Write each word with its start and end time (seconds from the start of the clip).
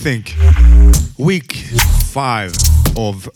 think. 0.00 0.34
Week 1.18 1.52
five 2.10 2.52
of 2.96 3.26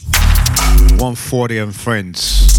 140 0.98 1.58
and 1.58 1.76
Friends. 1.76 2.56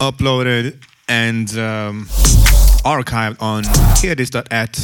Uploaded 0.00 0.78
and 1.08 1.48
um, 1.56 2.06
archived 2.84 3.40
on 3.40 3.62
hearthis.at 4.02 4.76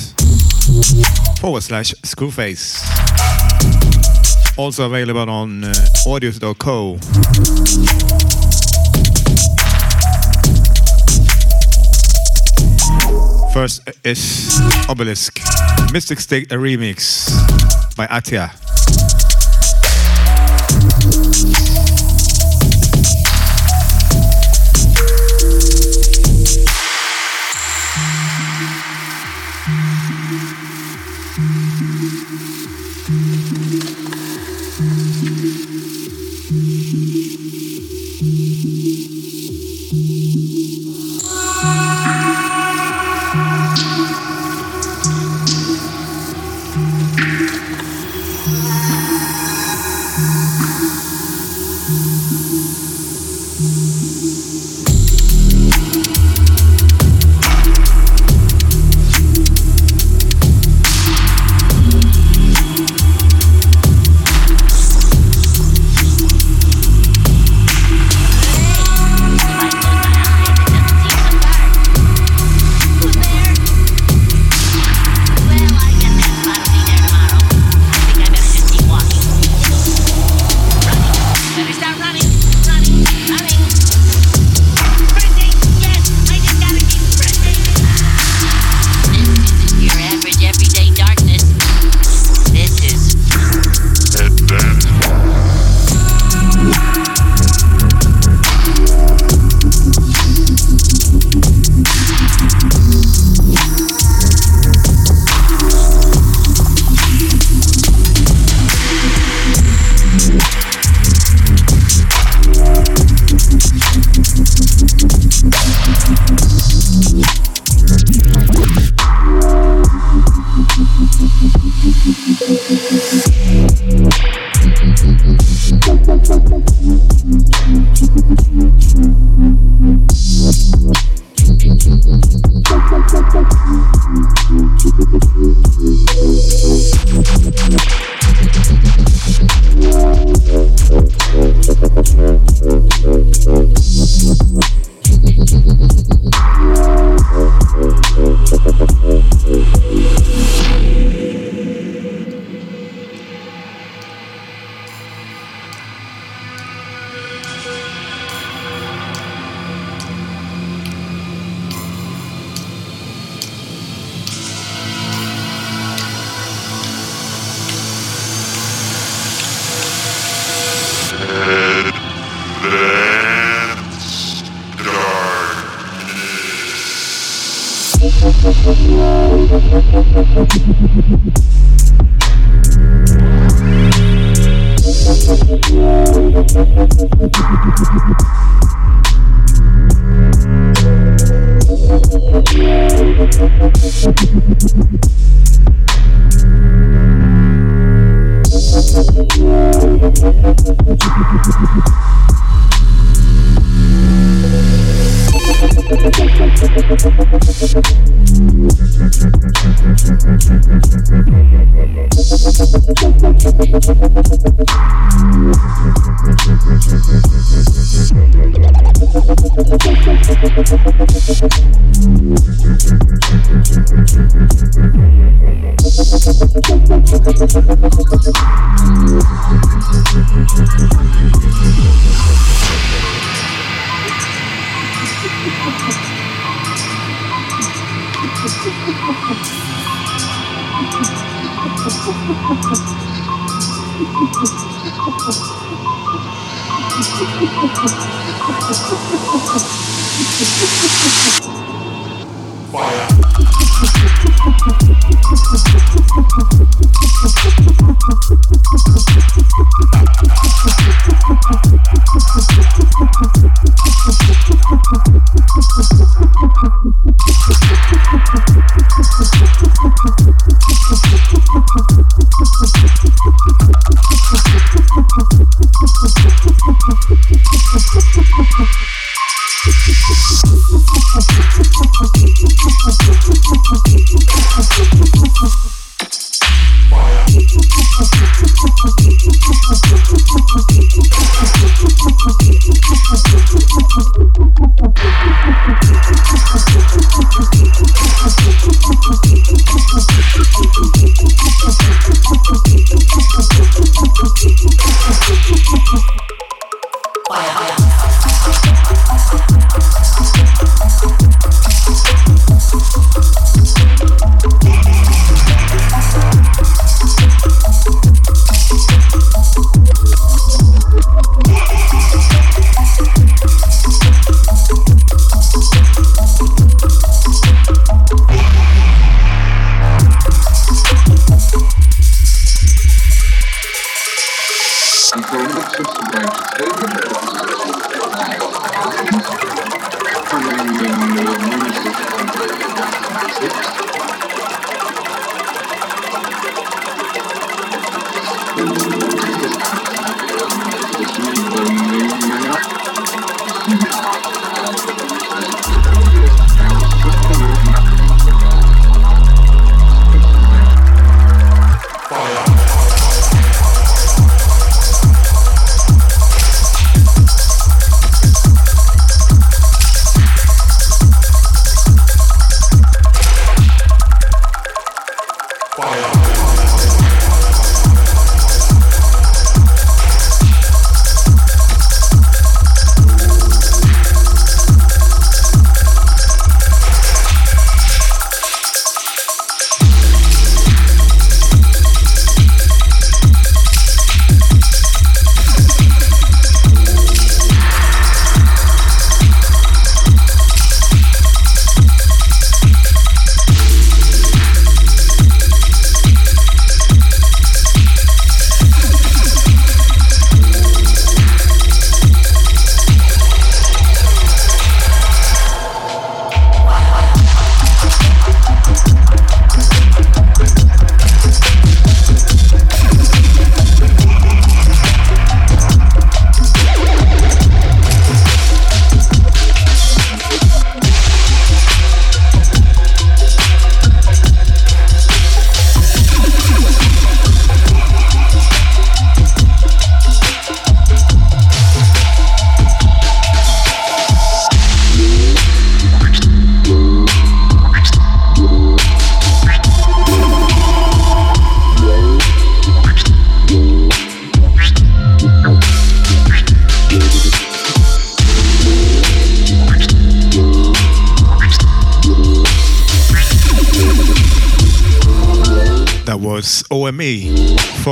forward 1.40 1.62
slash 1.62 1.92
skrewface. 2.04 2.84
Also 4.56 4.86
available 4.86 5.28
on 5.28 5.64
uh, 5.64 5.72
audius.co. 6.06 6.98
First 13.58 13.90
is 14.04 14.60
Obelisk, 14.88 15.40
Mystic 15.92 16.20
State, 16.20 16.52
a 16.52 16.54
remix 16.54 17.26
by 17.96 18.06
Atia. 18.06 18.54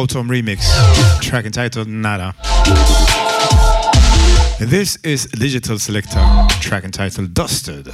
Photon 0.06 0.28
Remix, 0.28 0.60
track 1.20 1.46
entitled 1.46 1.88
Nada. 1.88 2.32
This 4.60 4.96
is 5.02 5.26
Digital 5.26 5.80
Selector, 5.80 6.24
track 6.60 6.84
entitled 6.84 7.34
Dusted. 7.34 7.88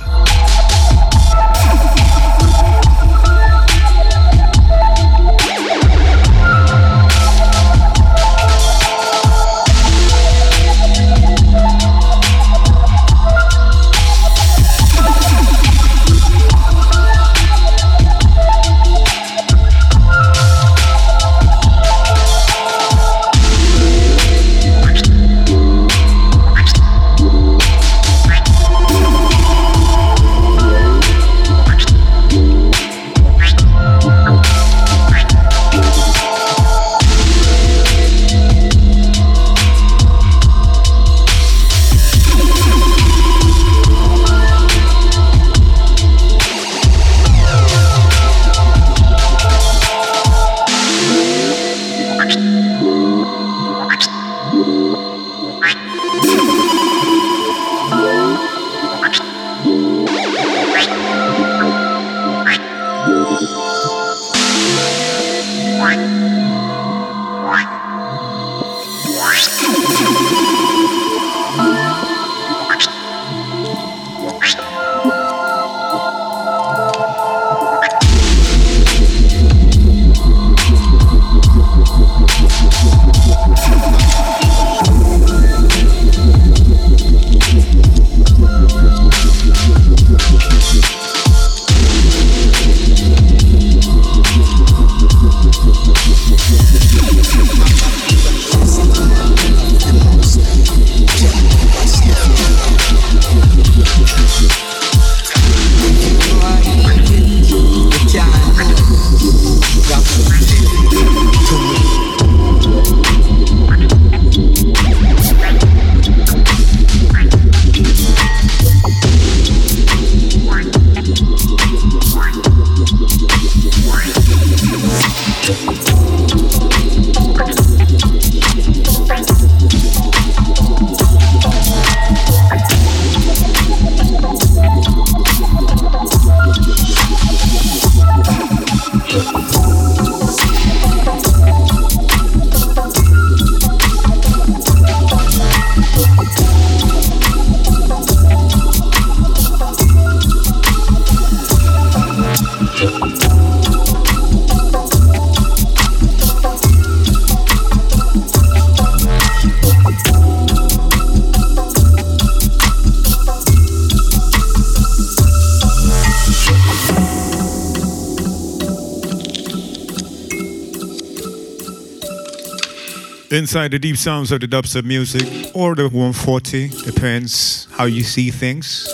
Inside 173.33 173.71
the 173.71 173.79
deep 173.79 173.97
sounds 173.97 174.31
of 174.31 174.41
the 174.41 174.47
dubstep 174.47 174.85
music 174.85 175.57
or 175.57 175.75
the 175.75 175.85
140, 175.85 176.69
depends 176.85 177.67
how 177.71 177.85
you 177.85 178.03
see 178.03 178.31
things. 178.31 178.87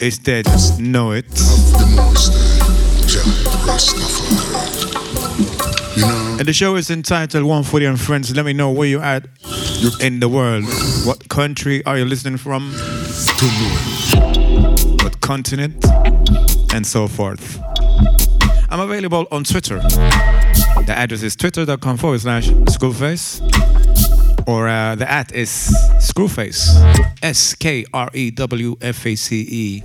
It's 0.00 0.18
dead, 0.18 0.44
know 0.80 1.12
it. 1.12 1.26
And 6.36 6.48
the 6.48 6.52
show 6.52 6.74
is 6.74 6.90
entitled 6.90 7.44
140 7.44 7.86
and 7.86 8.00
Friends. 8.00 8.34
Let 8.34 8.44
me 8.44 8.54
know 8.54 8.72
where 8.72 8.88
you're 8.88 9.04
at 9.04 9.28
in 10.00 10.18
the 10.18 10.28
world. 10.28 10.64
What 11.04 11.28
country 11.28 11.86
are 11.86 11.96
you 11.98 12.04
listening 12.04 12.38
from? 12.38 12.72
What 15.00 15.20
continent? 15.20 15.84
And 16.74 16.84
so 16.84 17.06
forth. 17.06 17.60
I'm 18.68 18.80
available 18.80 19.28
on 19.30 19.44
Twitter. 19.44 19.80
The 20.86 20.94
address 20.96 21.22
is 21.22 21.36
twitter.com 21.36 21.96
forward 21.96 22.20
slash 22.20 22.48
skrewface. 22.48 23.40
Or 24.48 24.68
uh, 24.68 24.96
the 24.96 25.08
at 25.10 25.32
is 25.32 25.48
skrewface. 25.98 26.68
S 27.22 27.54
K 27.54 27.84
R 27.92 28.10
E 28.12 28.30
W 28.32 28.76
F 28.80 29.06
A 29.06 29.14
C 29.14 29.46
E. 29.48 29.82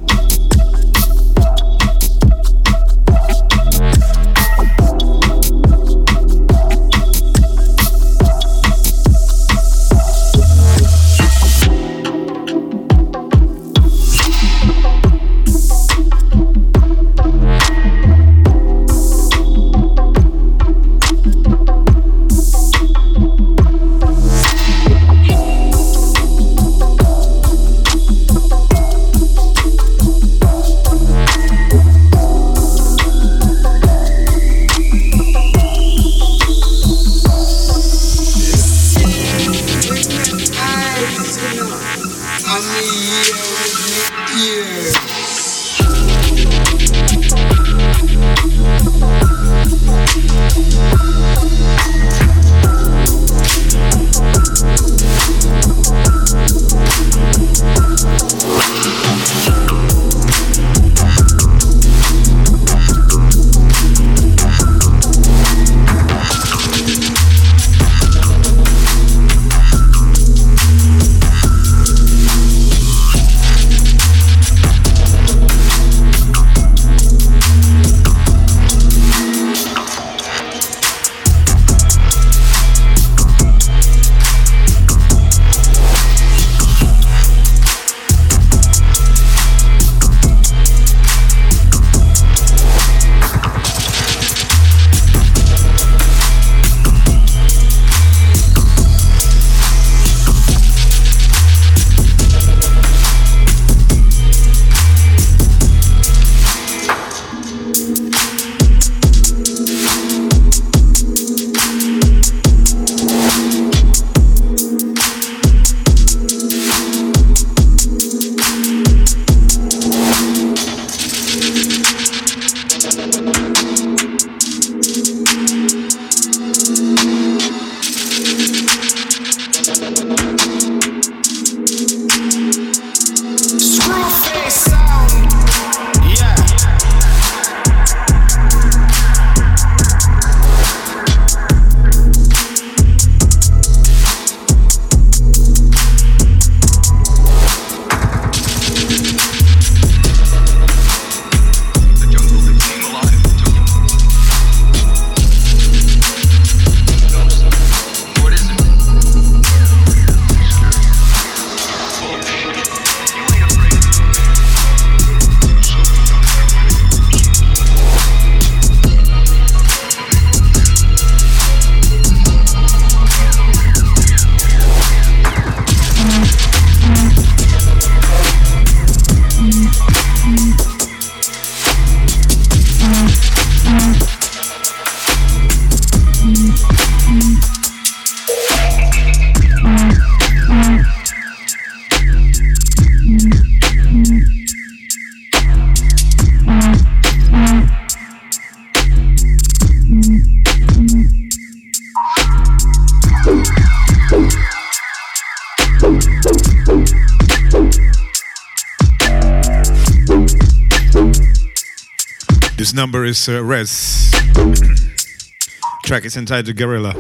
is 213.28 213.36
uh, 213.36 213.44
Res. 213.44 214.12
Track 215.84 216.06
is 216.06 216.18
entitled 216.18 216.56
Guerrilla 216.56 216.94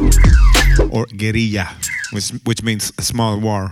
or 0.92 1.06
Guerilla, 1.06 1.70
which, 2.12 2.30
which 2.46 2.64
means 2.64 2.92
a 2.98 3.02
small 3.02 3.40
war. 3.40 3.72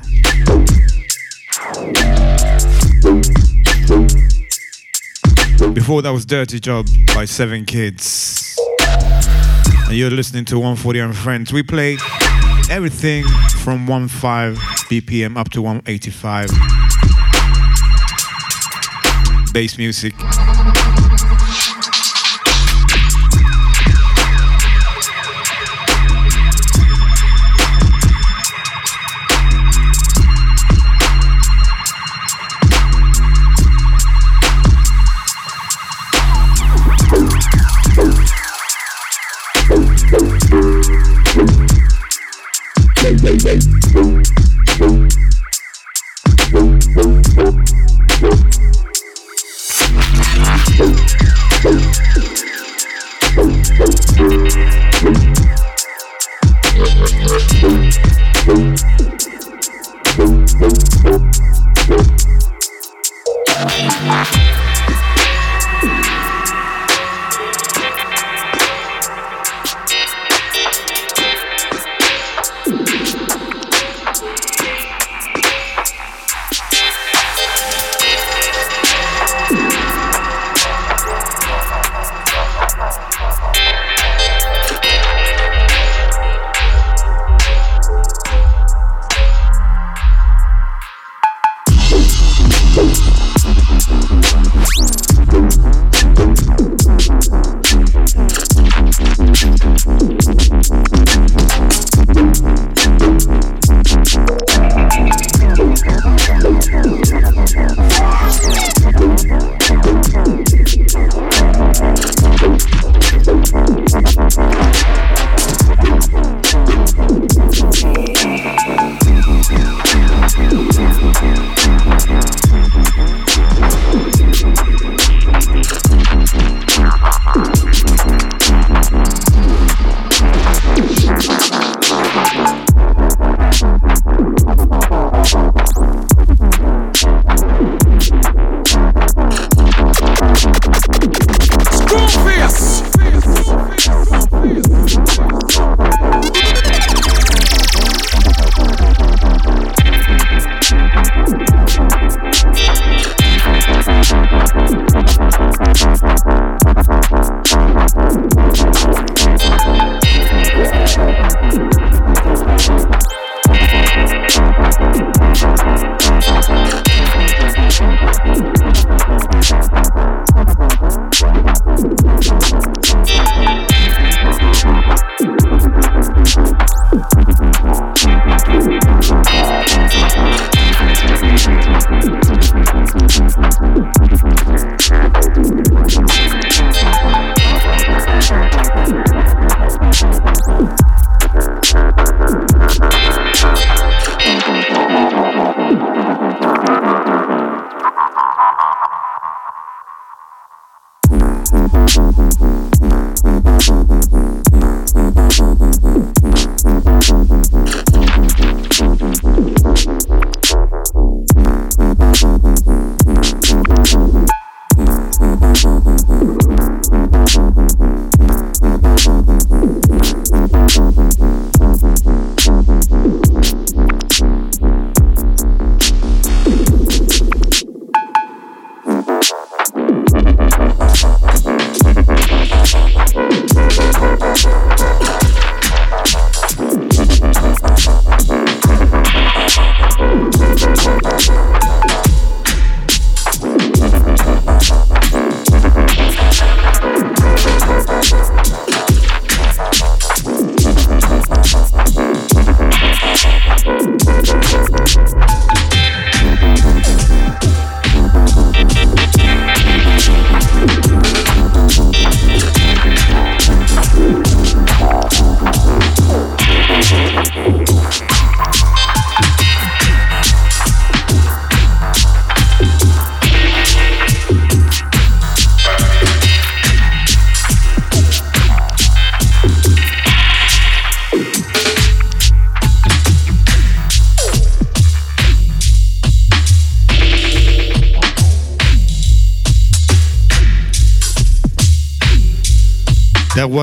Before 5.74 6.02
that 6.02 6.12
was 6.12 6.26
Dirty 6.26 6.60
Job 6.60 6.88
by 7.14 7.26
Seven 7.26 7.66
Kids. 7.66 8.58
And 9.88 9.96
you're 9.98 10.10
listening 10.10 10.46
to 10.46 10.56
140 10.56 11.00
and 11.00 11.16
Friends. 11.16 11.54
We 11.54 11.64
play 11.64 11.98
everything 12.70 13.24
from 13.64 13.86
15 13.86 14.10
BPM 14.90 15.38
up 15.38 15.50
to 15.52 15.62
185. 15.62 16.50
Bass 19.54 19.78
music. 19.78 20.15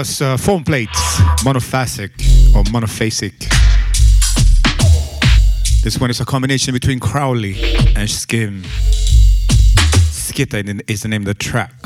Was 0.03 0.21
uh, 0.21 0.37
foam 0.37 0.65
plates, 0.65 1.21
monophasic 1.45 2.11
or 2.57 2.65
monophasic. 2.73 3.49
This 5.85 6.01
one 6.01 6.11
is 6.11 6.21
a 6.21 6.25
combination 6.25 6.75
between 6.75 6.99
Crowley 6.99 7.55
and 7.95 8.11
Skim. 8.11 8.65
Skitter 10.11 10.65
is 10.89 11.03
the 11.03 11.09
name 11.09 11.23
of 11.23 11.27
the 11.27 11.35
track. 11.35 11.82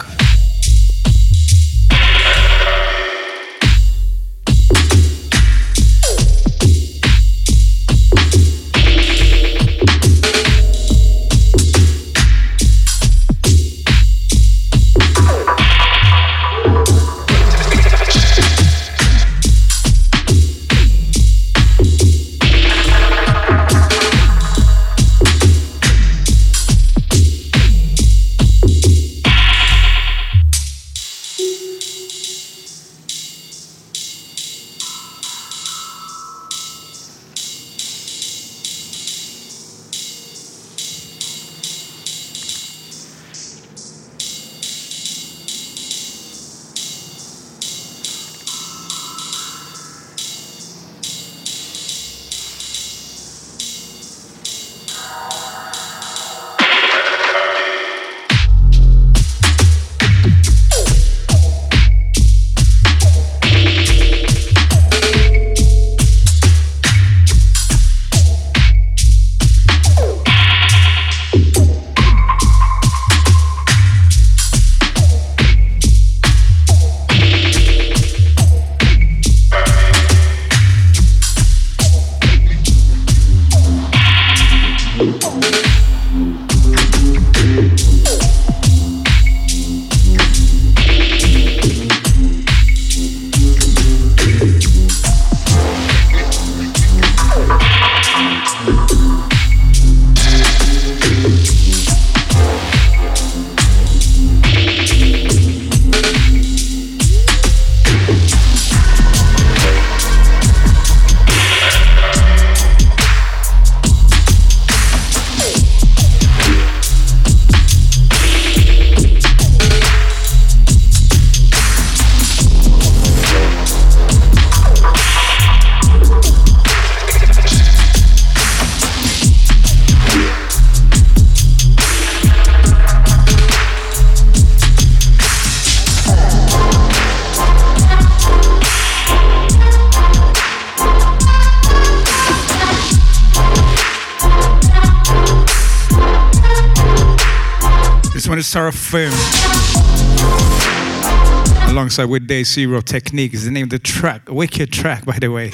With 152.04 152.26
Day 152.26 152.44
Zero 152.44 152.82
Technique 152.82 153.32
is 153.32 153.46
the 153.46 153.50
name 153.50 153.64
of 153.64 153.70
the 153.70 153.78
track. 153.78 154.28
Wicked 154.28 154.70
track, 154.70 155.06
by 155.06 155.18
the 155.18 155.28
way. 155.28 155.50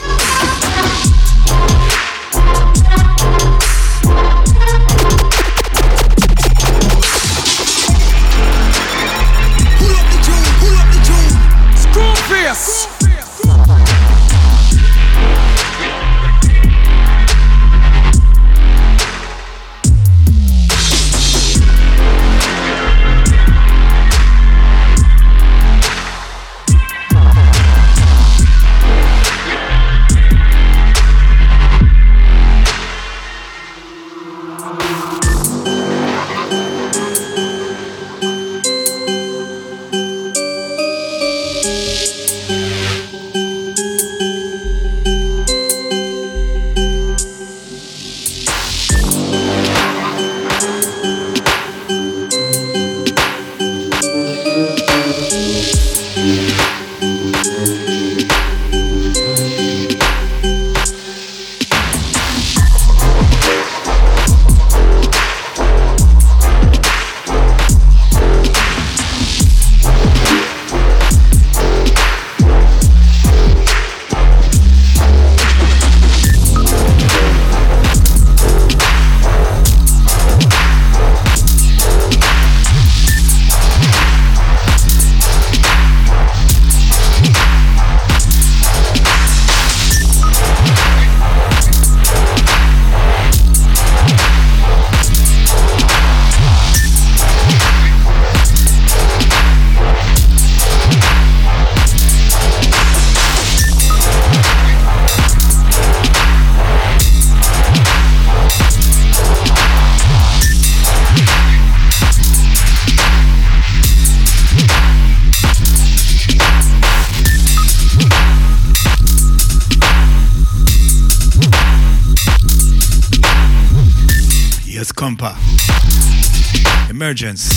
Emergence. 127.12 127.52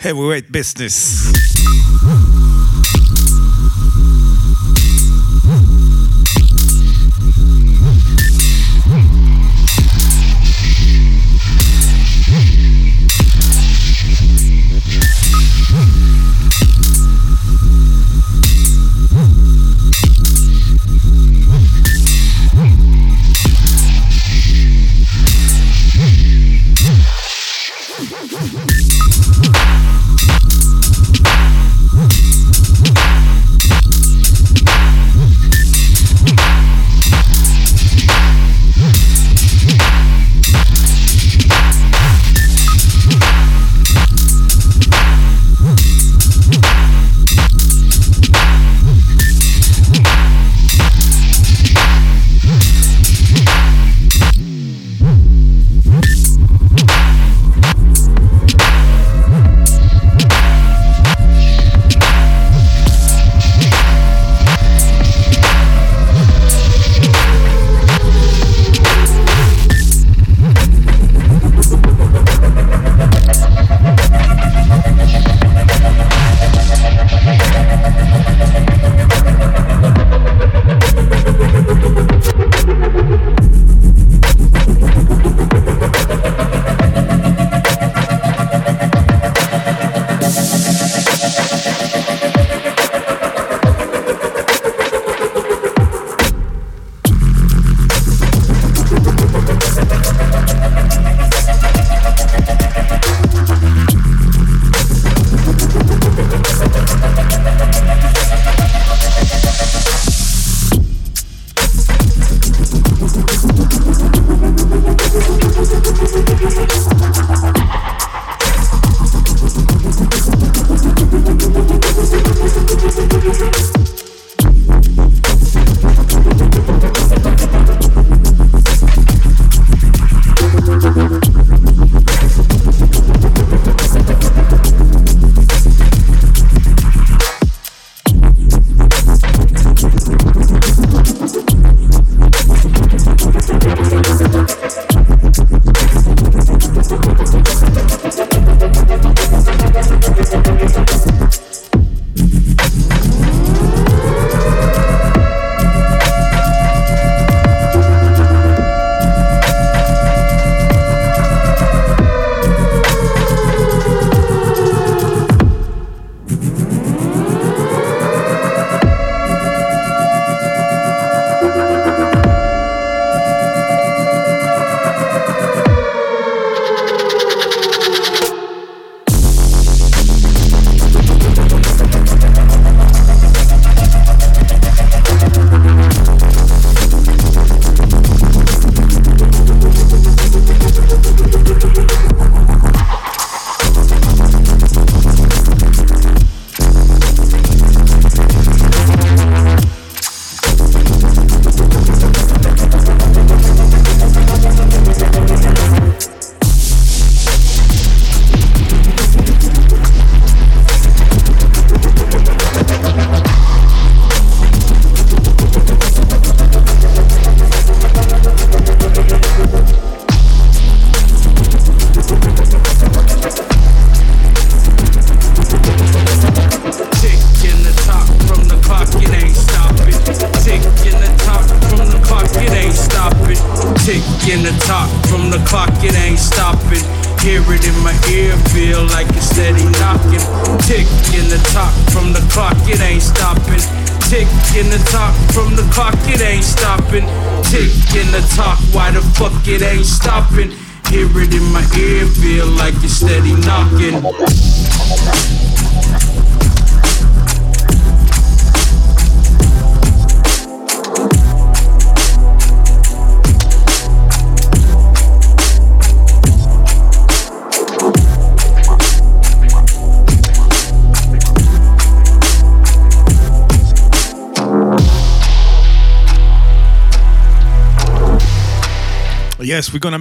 Heavyweight 0.00 0.50
business. 0.50 1.30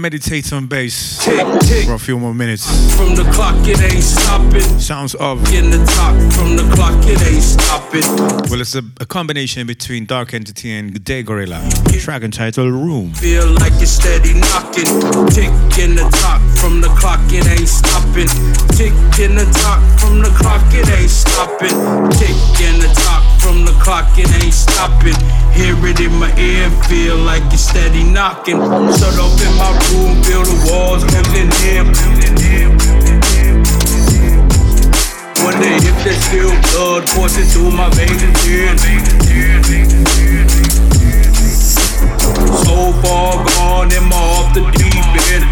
Meditate 0.04 0.52
on 0.52 0.68
bass 0.68 1.24
for 1.86 1.94
a 1.94 1.98
few 1.98 2.20
more 2.20 2.34
minutes. 2.34 2.68
From 2.98 3.16
the 3.16 3.24
clock, 3.32 3.56
it 3.66 3.80
ain't 3.82 4.04
stopping. 4.04 4.60
Sounds 4.78 5.16
of. 5.16 5.40
In 5.54 5.72
the 5.72 5.80
top, 5.96 6.14
from 6.34 6.58
the 6.58 6.70
clock, 6.76 7.00
it 7.08 7.24
ain't 7.24 7.42
stopping. 7.42 8.04
Well, 8.52 8.60
it's 8.60 8.76
a, 8.76 8.84
a 9.00 9.06
combination 9.06 9.66
between 9.66 10.06
Dark 10.06 10.34
Entity 10.34 10.74
and 10.74 11.02
Day 11.06 11.24
Gorilla. 11.24 11.64
Track 12.00 12.24
entitled 12.24 12.74
Room. 12.74 13.14
Feel 13.14 13.48
like 13.48 13.72
it's 13.80 13.92
steady 13.92 14.34
knocking. 14.34 14.92
Tick 15.32 15.56
in 15.80 15.96
the 15.96 16.06
top, 16.20 16.42
from 16.60 16.82
the 16.82 16.92
clock, 17.00 17.22
it 17.32 17.48
ain't 17.48 17.70
stopping. 17.70 18.28
Tick 18.76 18.92
in 19.24 19.40
the 19.40 19.48
top, 19.64 19.80
from 20.02 20.20
the 20.20 20.36
clock, 20.36 20.62
it 20.76 20.90
ain't 21.00 21.10
stopping. 21.10 21.80
Tick 22.20 22.36
in 22.60 22.76
the 22.84 22.92
top, 23.08 23.24
from 23.44 23.66
the 23.66 23.76
clock, 23.84 24.08
it 24.18 24.32
ain't 24.40 24.54
stopping. 24.54 25.20
Hear 25.52 25.76
it 25.84 26.00
in 26.00 26.16
my 26.16 26.32
ear, 26.40 26.72
feel 26.88 27.18
like 27.18 27.44
it's 27.52 27.68
steady 27.68 28.04
knocking. 28.04 28.56
Shut 28.56 29.20
up 29.20 29.36
in 29.44 29.54
my 29.60 29.76
room, 29.92 30.24
feel 30.24 30.48
the 30.48 30.56
walls 30.72 31.04
closing 31.04 31.52
in. 31.68 31.92
Wonder 35.44 35.76
if 35.76 35.96
there's 36.08 36.24
still 36.24 36.56
blood 36.72 37.04
coursing 37.12 37.44
through 37.52 37.72
my 37.72 37.90
veins 37.92 38.24
and 38.24 38.36
tears. 38.40 38.80
So 42.64 42.96
far 43.04 43.44
gone, 43.44 43.92
am 43.92 44.08
I 44.08 44.20
off 44.40 44.54
the 44.56 44.64
deep 44.72 45.04
end? 45.36 45.44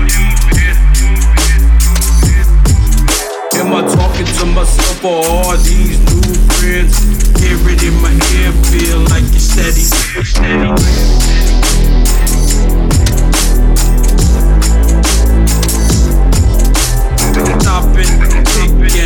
Am 3.60 3.74
I 3.76 3.82
talking 3.84 4.26
to 4.40 4.46
myself 4.46 5.04
or 5.04 5.26
are 5.28 5.58
these 5.58 6.00
new 6.00 6.34
friends? 6.56 7.21
Hear 7.40 7.58
it 7.70 7.84
in 7.84 7.94
my 8.02 8.12
ear, 8.12 8.52
feel 8.72 9.00
like 9.10 9.24
it's 9.34 9.46
steady. 9.52 9.86
Steady. 10.24 10.76
Stopping, 17.62 18.21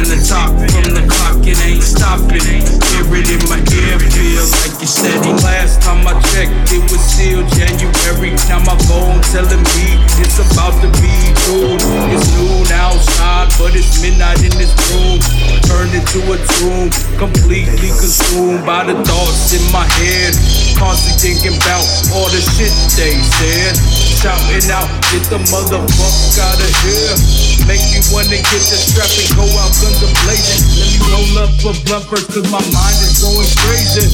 in 0.06 0.20
the 0.20 0.22
top 0.26 0.54
from 0.54 0.94
the 0.94 1.02
clock, 1.10 1.42
it 1.42 1.58
ain't 1.66 1.82
stopping. 1.82 2.38
Hear 2.38 3.06
it 3.10 3.30
in 3.30 3.42
my 3.50 3.58
ear, 3.58 3.98
feel 3.98 4.46
like 4.62 4.78
it's 4.78 5.02
steady. 5.02 5.34
Last 5.42 5.82
time 5.82 6.06
I 6.06 6.14
checked, 6.30 6.54
it 6.70 6.84
was 6.94 7.02
still 7.02 7.42
January. 7.58 8.38
Now 8.46 8.62
my 8.62 8.78
phone 8.86 9.18
telling 9.34 9.66
me 9.74 9.88
it's 10.22 10.38
about 10.38 10.78
to 10.86 10.90
be 11.02 11.16
June. 11.46 11.82
It's 12.14 12.30
noon 12.38 12.70
outside, 12.70 13.50
but 13.58 13.74
it's 13.74 13.98
midnight 14.02 14.46
in 14.46 14.54
this 14.62 14.74
room. 14.94 15.18
Turned 15.66 15.94
into 15.98 16.22
a 16.30 16.38
tomb, 16.62 16.94
completely 17.18 17.90
consumed 17.98 18.62
by 18.62 18.86
the 18.86 18.94
thoughts 19.10 19.58
in 19.58 19.64
my 19.74 19.86
head. 19.98 20.38
Constantly 20.78 21.34
thinking 21.34 21.58
about 21.58 21.86
all 22.14 22.30
the 22.30 22.42
shit 22.54 22.74
they 22.94 23.18
said. 23.42 23.74
Shouting 24.22 24.70
out, 24.70 24.90
get 25.10 25.26
the 25.34 25.42
motherfucker 25.50 26.46
out 26.46 26.62
of 26.62 26.74
here. 26.86 27.35
Make 27.68 27.82
me 27.90 28.00
wanna 28.14 28.38
get 28.38 28.62
the 28.70 28.78
strap 28.78 29.10
and 29.10 29.30
go 29.36 29.46
out 29.58 29.74
guns 29.82 29.98
a 30.02 30.10
blazing. 30.22 30.62
Let 30.78 30.86
me 30.86 31.02
roll 31.10 31.34
up 31.42 31.50
a 31.66 31.74
blunt 31.86 32.06
cause 32.06 32.52
my 32.52 32.62
mind 32.70 32.98
is 33.02 33.22
going 33.22 33.50
crazy. 33.66 34.06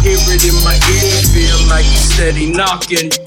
Hear 0.00 0.20
it 0.32 0.44
in 0.44 0.56
my 0.64 0.74
ear, 0.74 1.12
feel 1.32 1.68
like 1.68 1.84
it's 1.84 2.14
steady 2.14 2.46
knocking. 2.46 3.23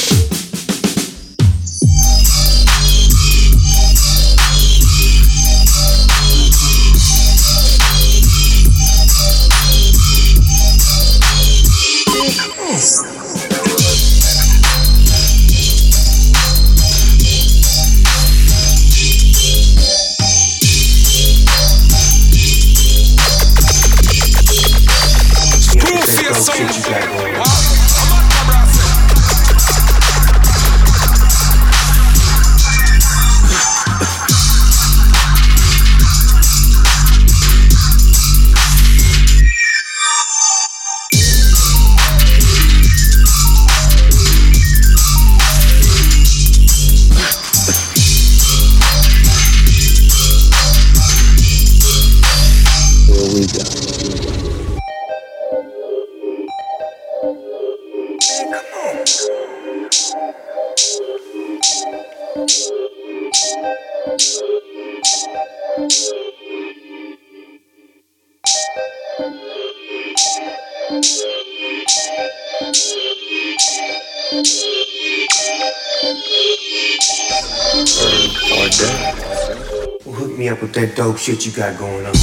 Shit 81.27 81.45
you 81.45 81.51
got 81.51 81.77
going 81.77 82.05
on. 82.05 82.16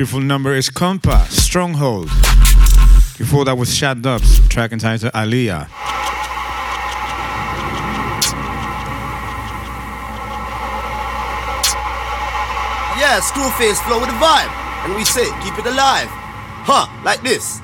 Beautiful 0.00 0.20
number 0.20 0.54
is 0.54 0.70
Compa, 0.70 1.26
Stronghold. 1.28 2.06
Before 3.18 3.44
that 3.44 3.58
was 3.58 3.74
Shad 3.74 4.00
Dubs, 4.00 4.40
track 4.48 4.72
entitled 4.72 5.12
Aliyah. 5.12 5.68
Yeah, 12.96 13.20
Skrewface 13.20 13.84
flow 13.84 14.00
with 14.00 14.08
the 14.08 14.16
vibe. 14.16 14.48
And 14.86 14.96
we 14.96 15.04
say, 15.04 15.26
keep 15.44 15.58
it 15.58 15.66
alive. 15.66 16.08
Huh, 16.64 16.88
like 17.04 17.20
this. 17.20 17.59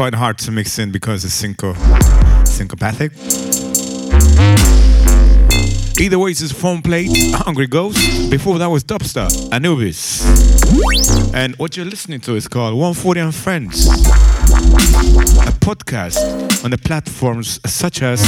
Quite 0.00 0.14
hard 0.14 0.38
to 0.38 0.50
mix 0.50 0.78
in 0.78 0.90
because 0.92 1.26
it's 1.26 1.42
synco 1.42 1.76
syncopathic. 2.46 3.12
Either 6.00 6.18
way, 6.18 6.30
it's 6.30 6.52
phone 6.52 6.80
plate, 6.80 7.10
Hungry 7.34 7.66
Ghost. 7.66 8.30
Before 8.30 8.58
that 8.60 8.68
was 8.68 8.82
Dubstar, 8.82 9.28
Anubis. 9.52 10.24
And 11.34 11.54
what 11.56 11.76
you're 11.76 11.84
listening 11.84 12.20
to 12.20 12.34
is 12.34 12.48
called 12.48 12.72
140 12.78 13.20
and 13.20 13.34
Friends, 13.34 13.88
a 13.88 15.52
podcast 15.60 16.64
on 16.64 16.70
the 16.70 16.78
platforms 16.78 17.60
such 17.66 18.00
as 18.00 18.22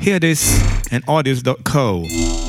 Hear 0.00 0.18
This 0.18 0.60
and 0.90 1.06
audius.co. 1.06 2.41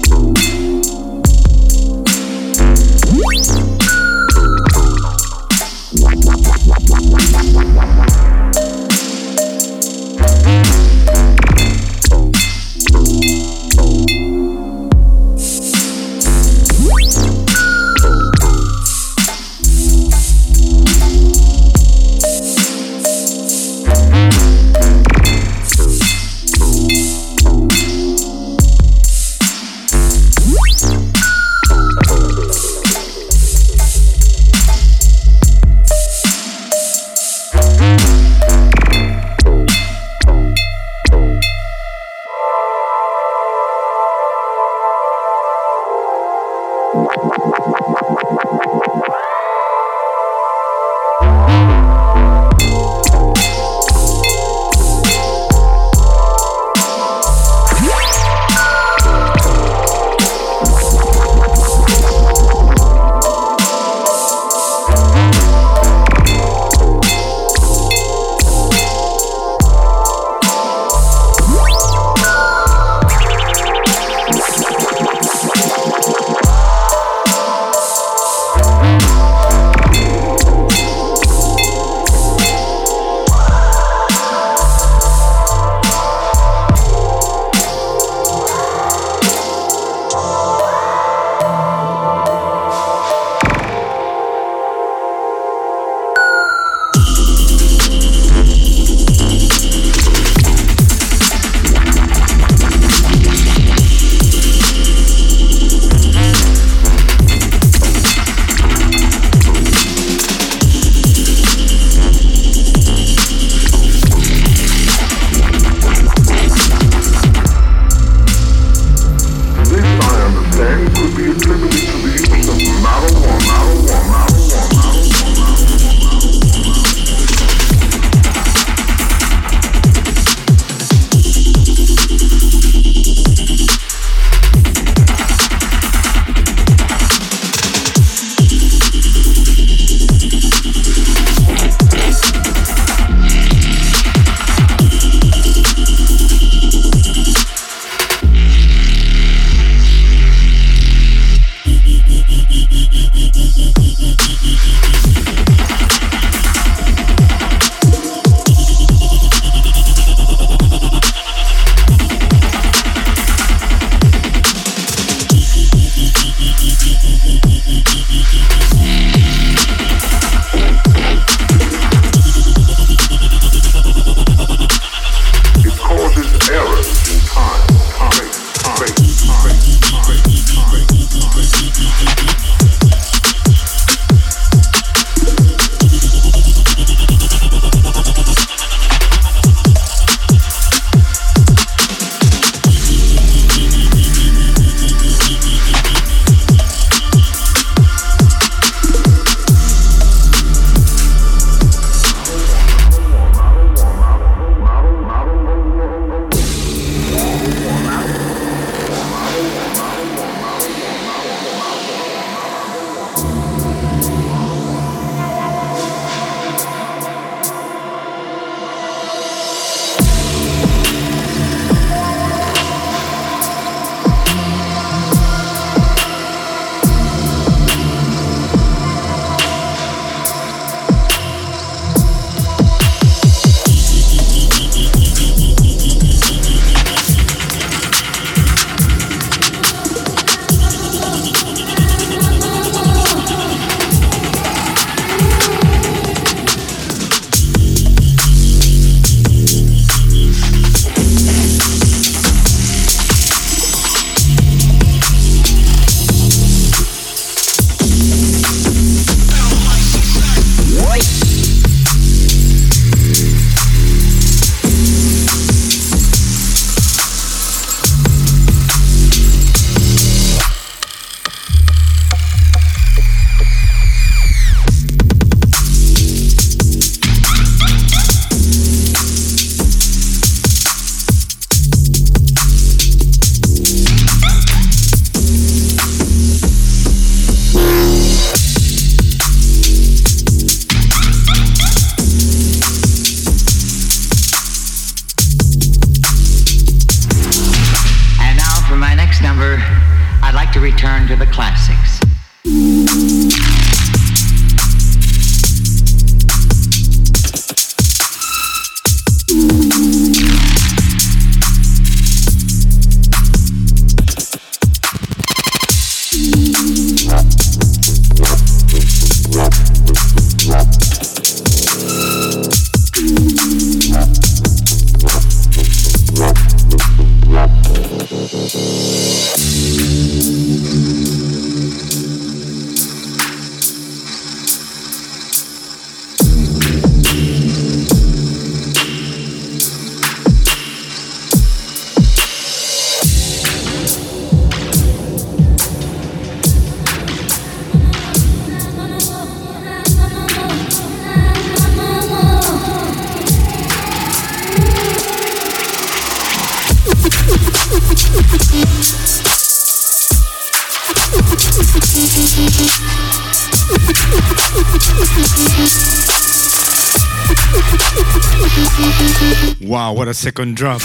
second 370.23 370.55
drop. 370.55 370.79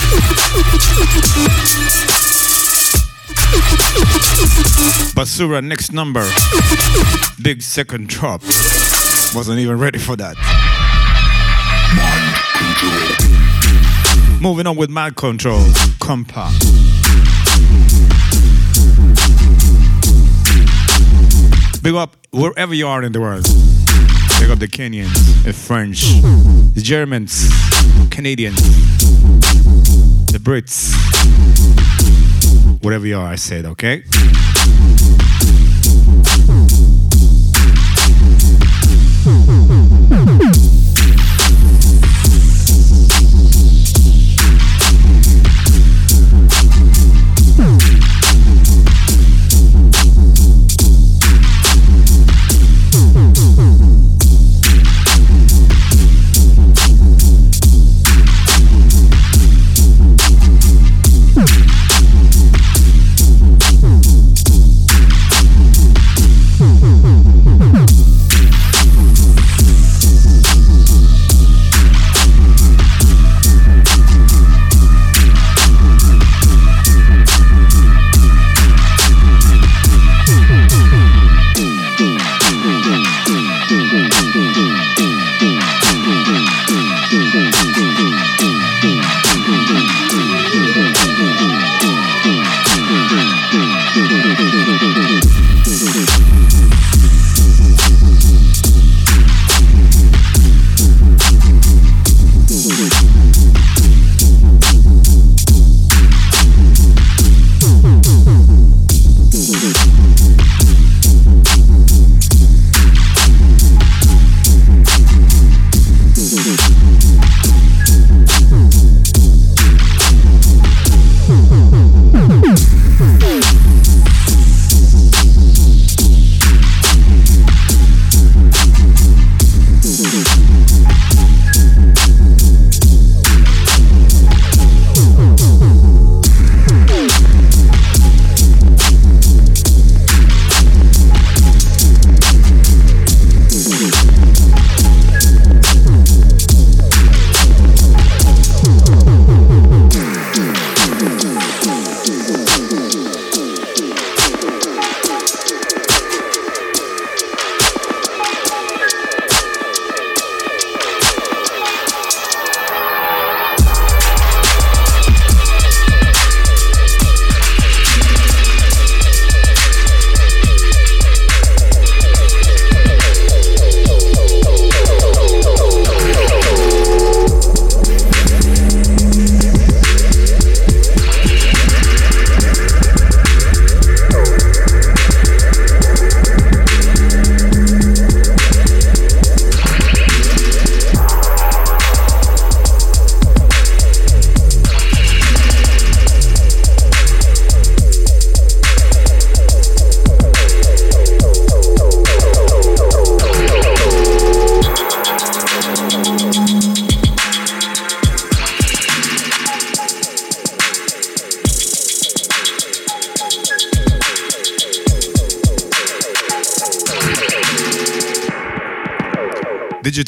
Basura, 5.15 5.63
next 5.63 5.93
number. 5.93 6.29
Big 7.41 7.61
second 7.61 8.09
drop. 8.09 8.41
Wasn't 9.33 9.57
even 9.59 9.79
ready 9.79 9.97
for 9.97 10.17
that. 10.17 10.35
Moving 14.41 14.67
on 14.67 14.75
with 14.75 14.89
Mind 14.89 15.15
Control. 15.15 15.61
Compa. 16.01 16.51
Big 21.81 21.95
up 21.95 22.17
wherever 22.31 22.73
you 22.73 22.87
are 22.87 23.03
in 23.03 23.13
the 23.13 23.21
world. 23.21 23.45
Big 24.41 24.49
up 24.49 24.59
the 24.59 24.67
Kenyans, 24.67 25.43
the 25.43 25.53
French, 25.53 26.01
the 26.73 26.81
Germans, 26.81 27.49
Canadians, 28.09 28.98
the 30.31 30.39
Brits. 30.39 30.93
Whatever 32.83 33.07
you 33.07 33.17
are, 33.17 33.27
I 33.27 33.35
said, 33.35 33.65
okay? 33.65 34.03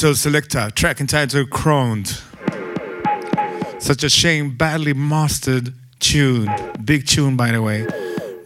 Digital 0.01 0.15
Selector, 0.15 0.71
track 0.71 0.99
entitled 0.99 1.51
Crowned. 1.51 2.07
Such 3.77 4.03
a 4.03 4.09
shame, 4.09 4.57
badly 4.57 4.95
mastered 4.95 5.75
tune. 5.99 6.49
Big 6.83 7.05
tune, 7.05 7.37
by 7.37 7.51
the 7.51 7.61
way. 7.61 7.85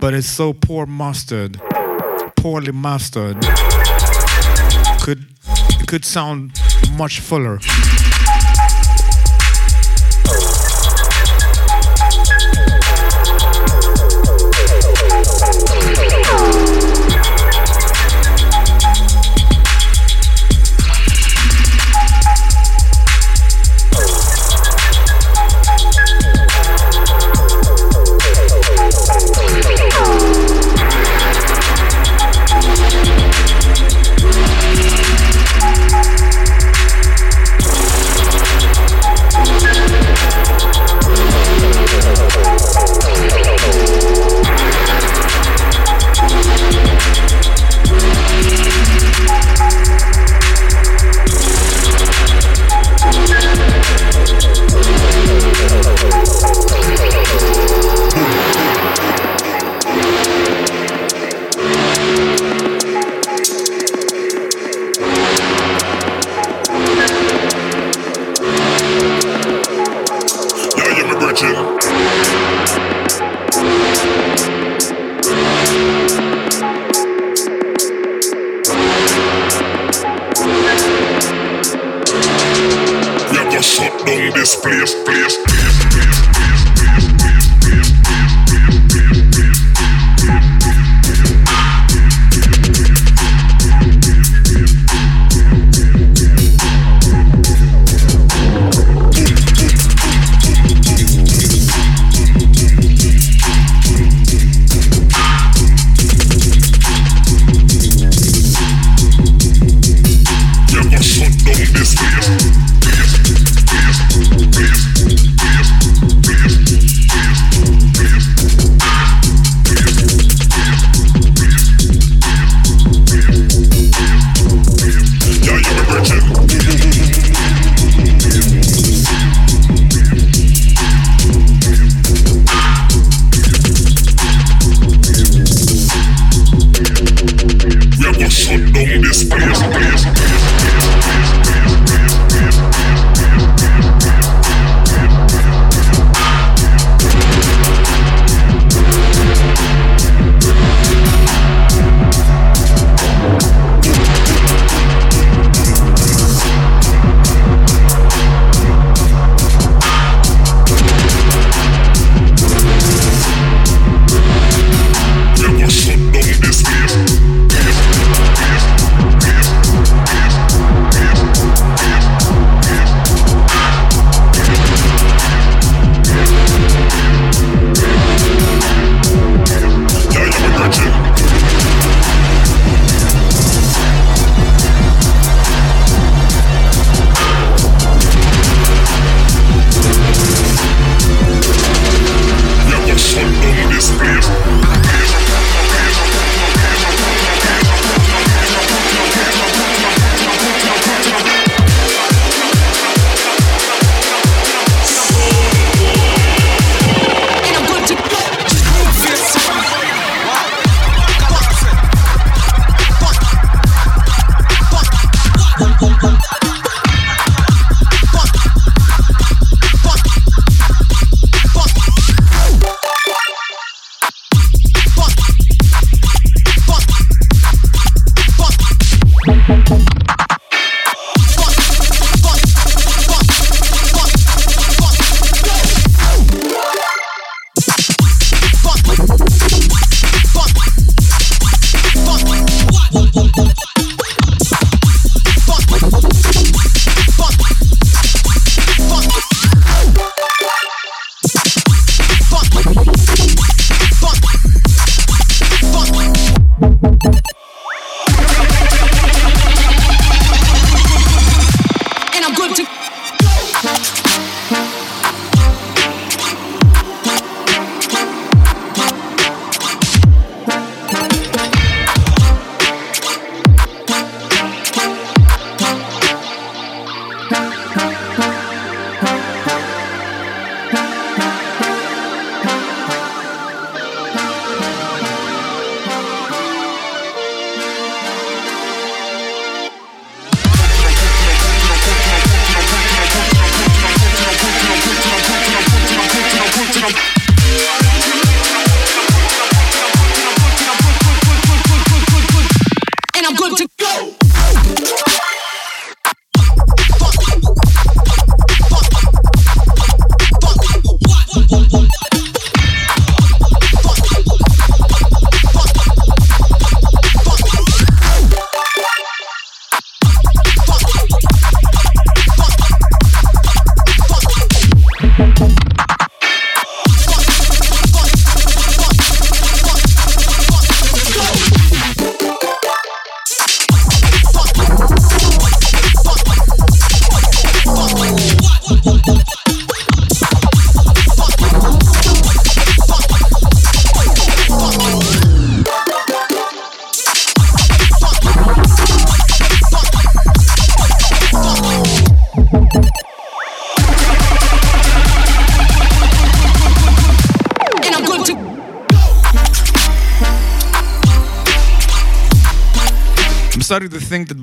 but 0.01 0.13
it's 0.13 0.27
so 0.27 0.51
poor 0.51 0.85
mastered, 0.85 1.57
poorly 2.35 2.73
mastered. 2.73 3.37
Could 4.99 5.27
could 5.87 6.03
sound 6.03 6.59
much 6.97 7.21
fuller. 7.21 7.59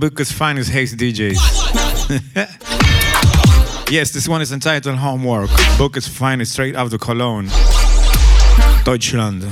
Bukez 0.02 0.32
Finezt 0.32 0.68
hates 0.70 0.94
DJs. 0.96 1.38
yes, 3.88 4.10
this 4.10 4.28
one 4.28 4.42
is 4.42 4.50
entitled 4.50 4.96
Homework. 4.96 5.48
Bukez 5.78 6.08
Finezt 6.08 6.50
straight 6.50 6.74
out 6.74 6.92
of 6.92 7.00
Cologne, 7.00 7.48
Deutschland. 8.84 9.44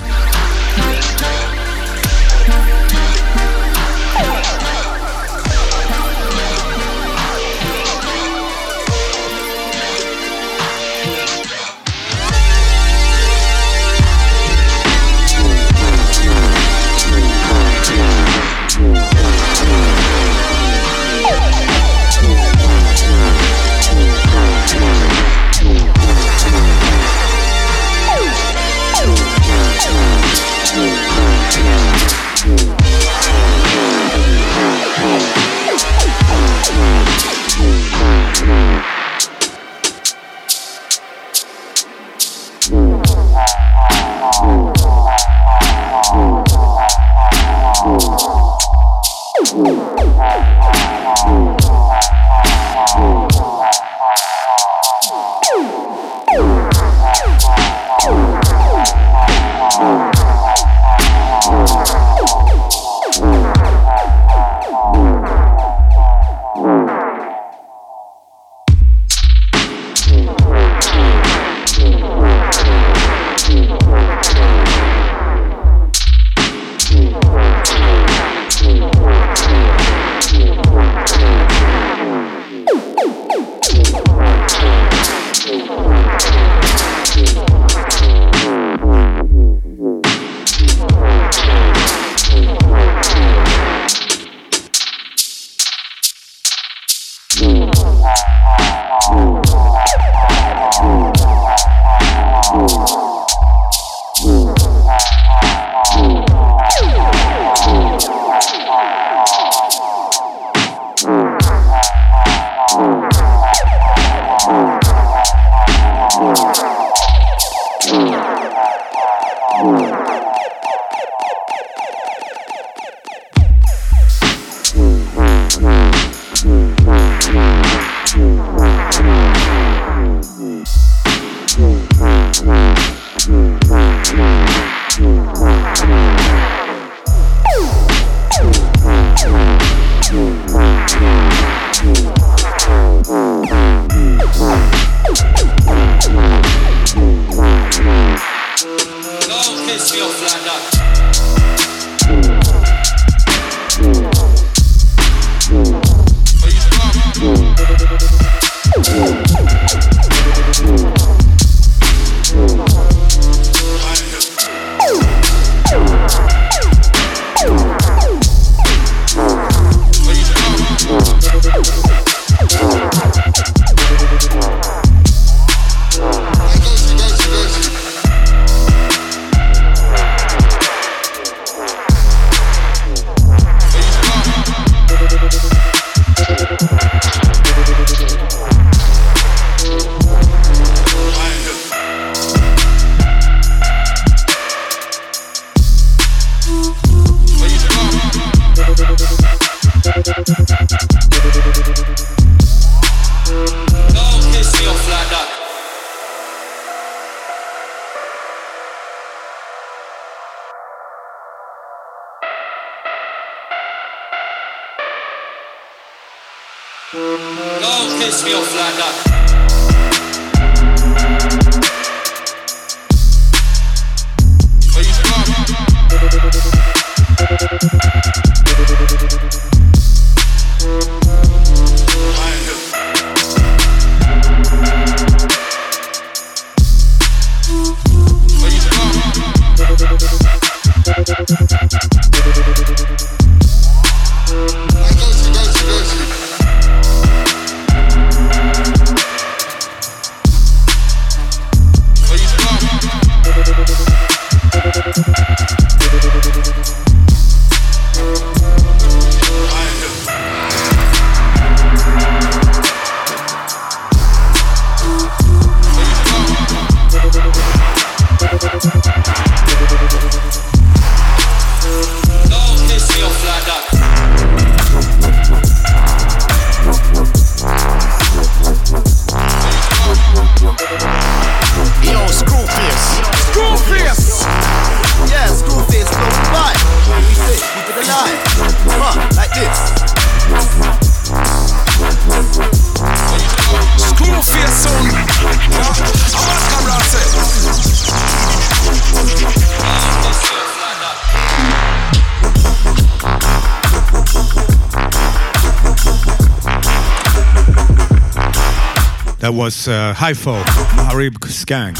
Was 309.51 309.67
uh, 309.67 309.93
Harib 309.97 311.19
Skank. 311.27 311.75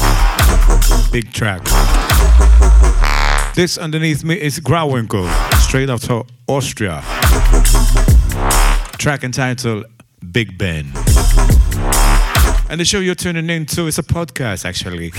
Big 1.09 1.31
track. 1.31 1.63
This 3.55 3.77
underneath 3.77 4.25
me 4.25 4.35
is 4.35 4.59
Grauwinkel, 4.59 5.25
straight 5.61 5.89
out 5.89 6.09
of 6.09 6.27
Austria. 6.47 7.01
Track 8.97 9.23
entitled 9.23 9.85
Big 10.33 10.57
Ben. 10.57 10.91
And 12.69 12.77
the 12.77 12.83
show 12.83 12.99
you're 12.99 13.15
tuning 13.15 13.49
into 13.49 13.87
is 13.87 13.97
a 13.97 14.03
podcast, 14.03 14.65
actually, 14.65 15.11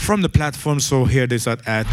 from 0.00 0.22
the 0.22 0.28
platform. 0.28 0.80
So 0.80 1.04
hear 1.04 1.28
this 1.28 1.46
at, 1.46 1.60
at 1.68 1.86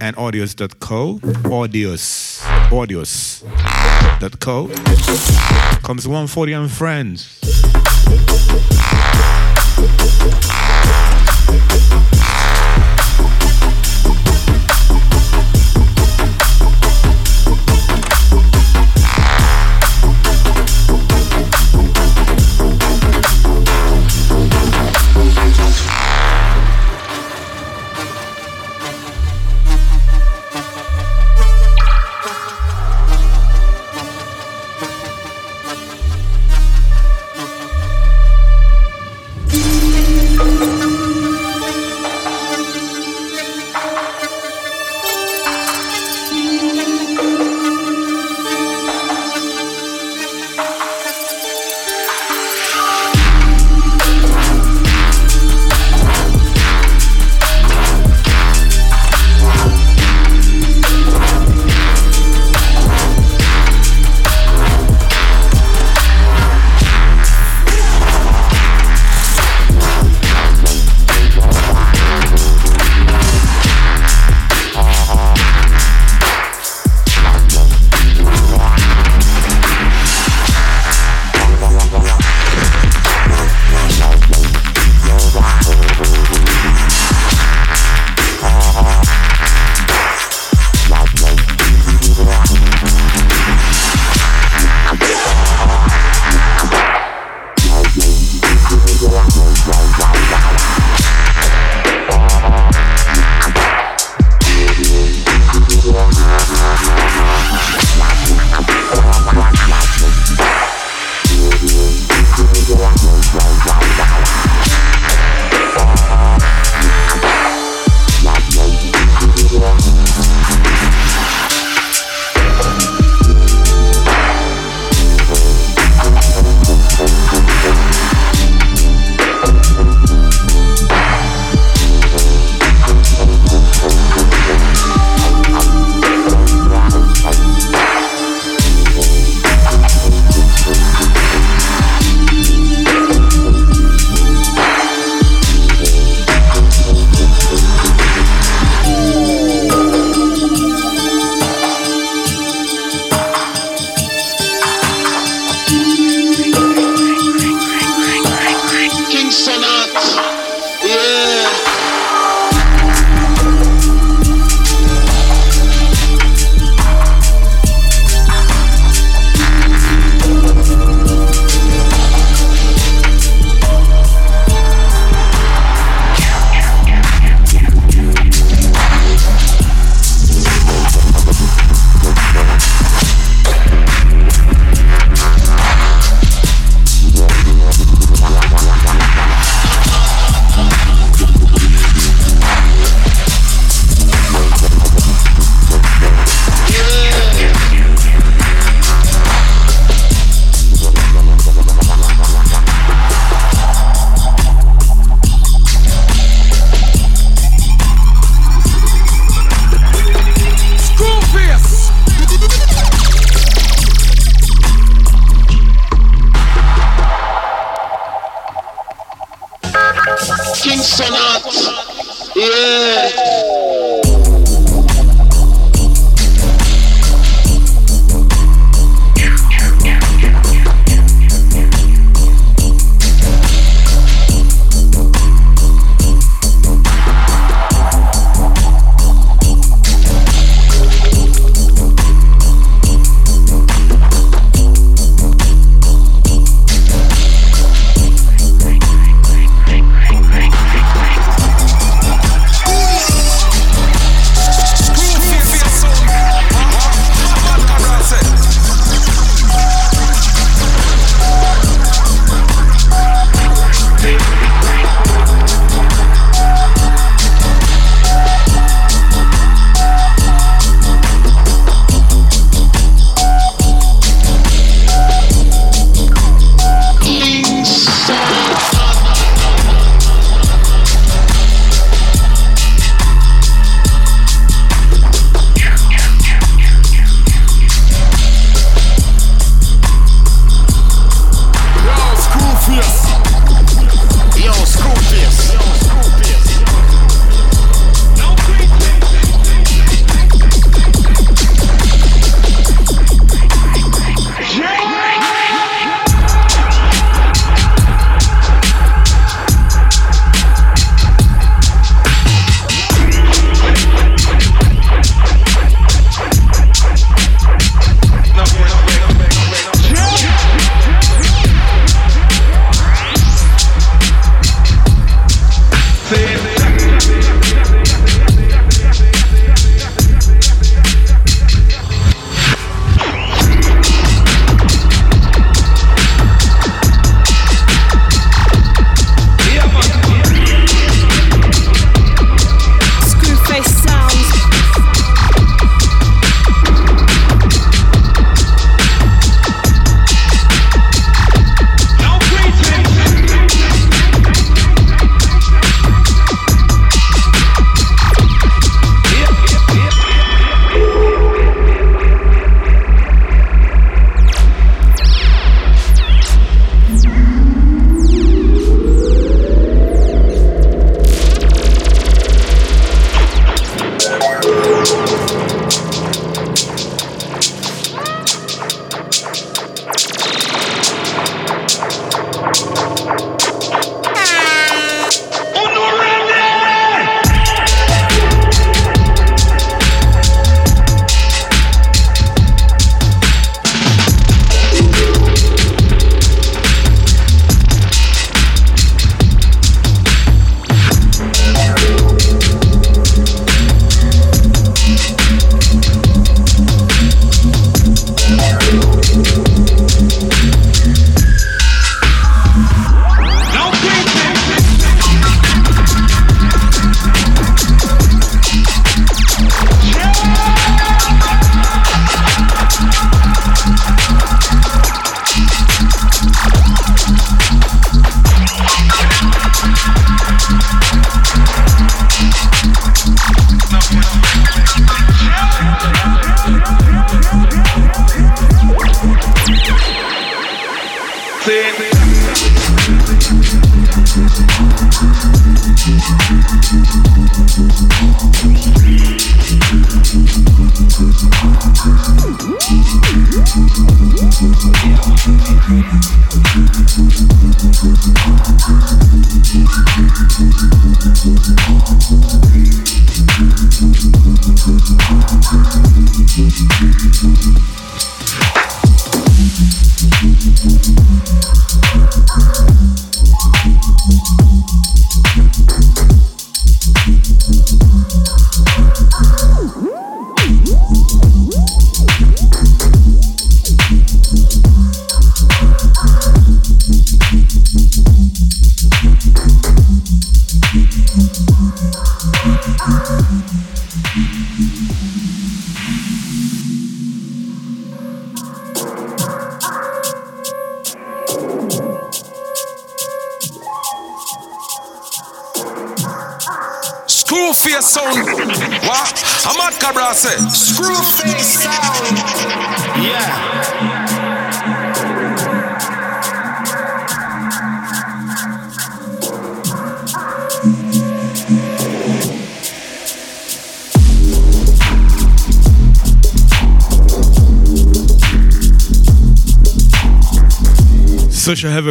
and 0.00 0.16
audius.co, 0.16 1.20
audius, 1.44 2.40
audius.co. 2.70 4.66
Comes 5.86 6.08
140 6.08 6.52
and 6.54 6.68
friends. 6.68 7.40
Thank 11.56 12.14
you. 12.14 12.23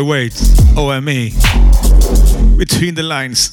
Heavyweight, 0.04 0.36
OME. 0.76 1.30
Between 2.58 2.94
the 2.94 3.04
lines. 3.04 3.53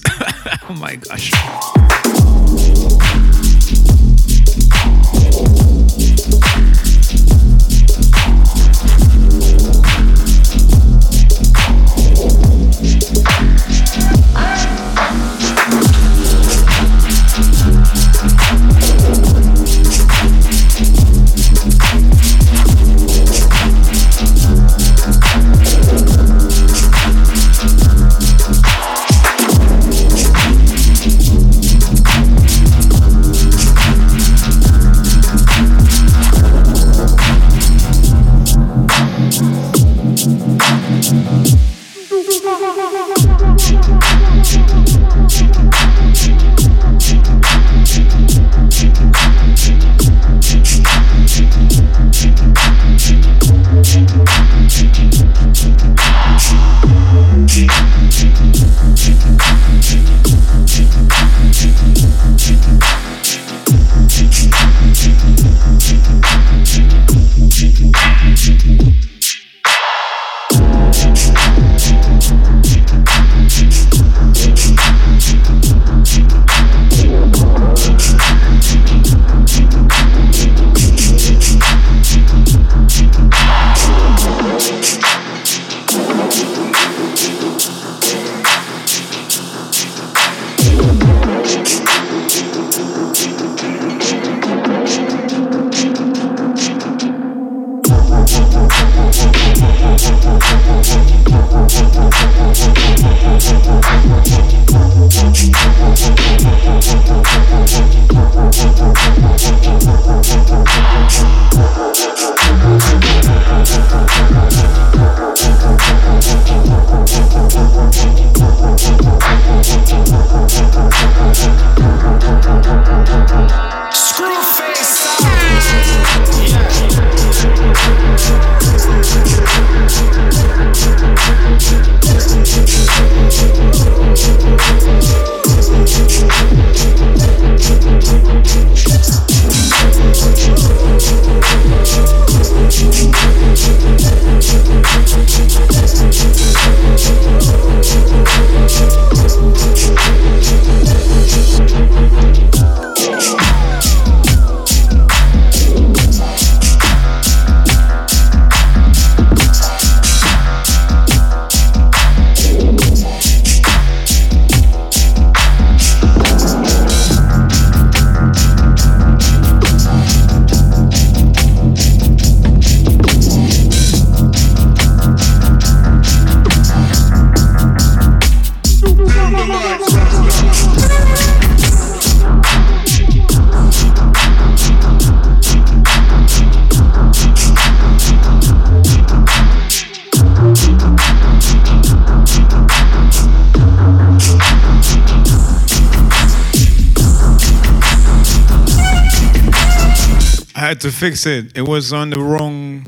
Fix 201.00 201.24
it. 201.24 201.56
It 201.56 201.62
was 201.62 201.94
on 201.94 202.10
the 202.10 202.20
wrong 202.20 202.84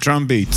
drum 0.00 0.26
beat. 0.26 0.48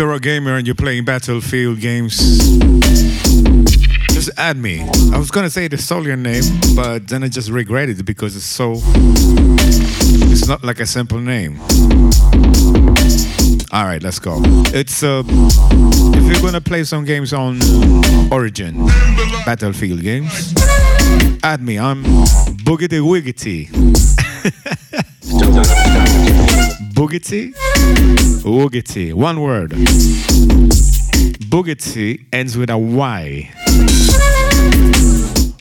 You're 0.00 0.14
a 0.14 0.18
gamer 0.18 0.56
and 0.56 0.66
you're 0.66 0.74
playing 0.74 1.04
Battlefield 1.04 1.78
games, 1.78 2.16
just 4.14 4.30
add 4.38 4.56
me. 4.56 4.80
I 5.12 5.18
was 5.18 5.30
gonna 5.30 5.50
say 5.50 5.68
the 5.68 5.76
Solian 5.76 6.20
name, 6.20 6.42
but 6.74 7.06
then 7.06 7.22
I 7.22 7.28
just 7.28 7.50
regretted 7.50 8.00
it 8.00 8.04
because 8.04 8.34
it's 8.34 8.46
so. 8.46 8.80
It's 10.32 10.48
not 10.48 10.64
like 10.64 10.80
a 10.80 10.86
simple 10.86 11.18
name. 11.18 11.60
All 13.72 13.84
right, 13.84 14.02
let's 14.02 14.18
go. 14.18 14.40
It's 14.72 15.02
uh, 15.02 15.22
if 15.26 16.24
you're 16.24 16.40
gonna 16.40 16.62
play 16.62 16.84
some 16.84 17.04
games 17.04 17.34
on 17.34 17.60
Origin, 18.32 18.86
Battlefield 19.44 20.00
games, 20.00 20.54
add 21.42 21.60
me. 21.60 21.78
I'm 21.78 22.04
Boogity 22.64 23.02
Wiggity. 23.02 23.68
Boogity 27.00 27.54
Woogity. 28.44 29.14
One 29.14 29.40
word. 29.40 29.70
Boogity 31.48 32.26
ends 32.30 32.58
with 32.58 32.68
a 32.68 32.76
Y. 32.76 33.50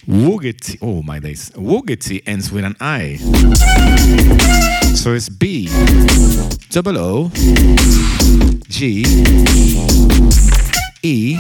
Woogity. 0.06 0.78
Oh 0.82 1.02
my 1.02 1.20
days. 1.20 1.50
Woogity 1.52 2.22
ends 2.28 2.52
with 2.52 2.66
an 2.66 2.76
I. 2.82 3.16
So 4.96 5.14
it's 5.14 5.30
B 5.30 5.70
double 6.72 6.98
O 6.98 7.30
G 8.68 9.06
E. 11.04 11.38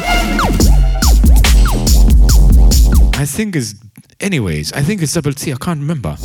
I 3.16 3.26
think 3.26 3.58
it's 3.58 3.76
anyways, 4.22 4.72
I 4.72 4.82
think 4.82 5.02
it's 5.02 5.12
double 5.12 5.34
T, 5.34 5.52
I 5.52 5.58
can't 5.58 5.82
remember. 5.82 6.16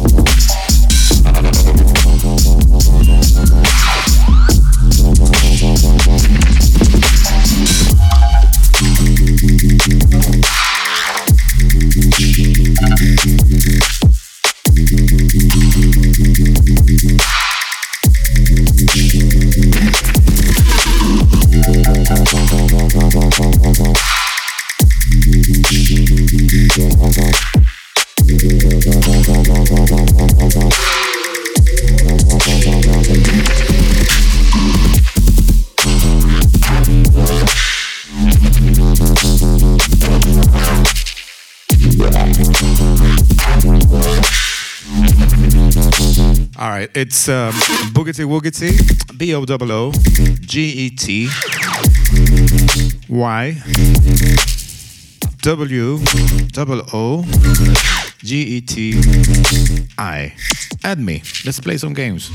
Right, 46.85 46.97
it's 46.97 47.29
um, 47.29 47.53
Boogity 47.93 48.25
Woogity, 48.25 49.19
B 49.19 49.35
O 49.35 49.45
O 49.45 49.73
O 49.73 49.93
G 50.41 50.61
E 50.61 50.91
T 50.91 51.29
Y 53.09 53.57
W 55.43 55.99
double 56.53 56.83
O 56.93 57.25
G 58.19 58.43
E 58.57 58.61
T 58.61 59.01
I. 59.99 60.35
Add 60.83 60.99
me. 60.99 61.23
Let's 61.45 61.61
play 61.61 61.79
some 61.79 61.95
games. 61.95 62.31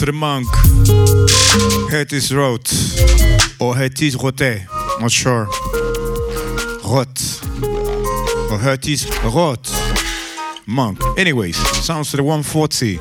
Of 0.00 0.06
the 0.06 0.12
monk. 0.12 0.48
Het 1.90 2.12
is 2.12 2.30
rood. 2.30 2.72
Or 3.58 3.76
het 3.76 4.00
is 4.00 4.14
roté. 4.14 4.66
Not 4.98 5.10
sure. 5.10 5.46
Rot. 6.82 7.40
Or 8.50 8.60
het 8.60 8.86
is 8.86 9.04
rot. 9.22 9.70
Monk. 10.64 11.02
Anyways, 11.14 11.84
sounds 11.84 12.10
to 12.10 12.16
the 12.16 12.22
140. 12.22 12.98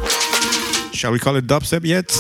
Shall 0.92 1.12
we 1.12 1.20
call 1.20 1.36
it 1.36 1.48
dubstep 1.48 1.84
yet? 1.86 2.18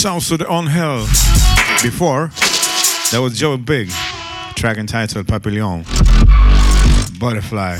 Sounds 0.00 0.28
to 0.28 0.38
the 0.38 0.48
On 0.48 0.66
Hell. 0.66 1.00
Before, 1.82 2.28
that 3.12 3.20
was 3.22 3.38
Joe 3.38 3.58
Big, 3.58 3.90
track 4.54 4.78
entitled 4.78 5.28
Papillon. 5.28 5.84
Butterfly. 7.18 7.76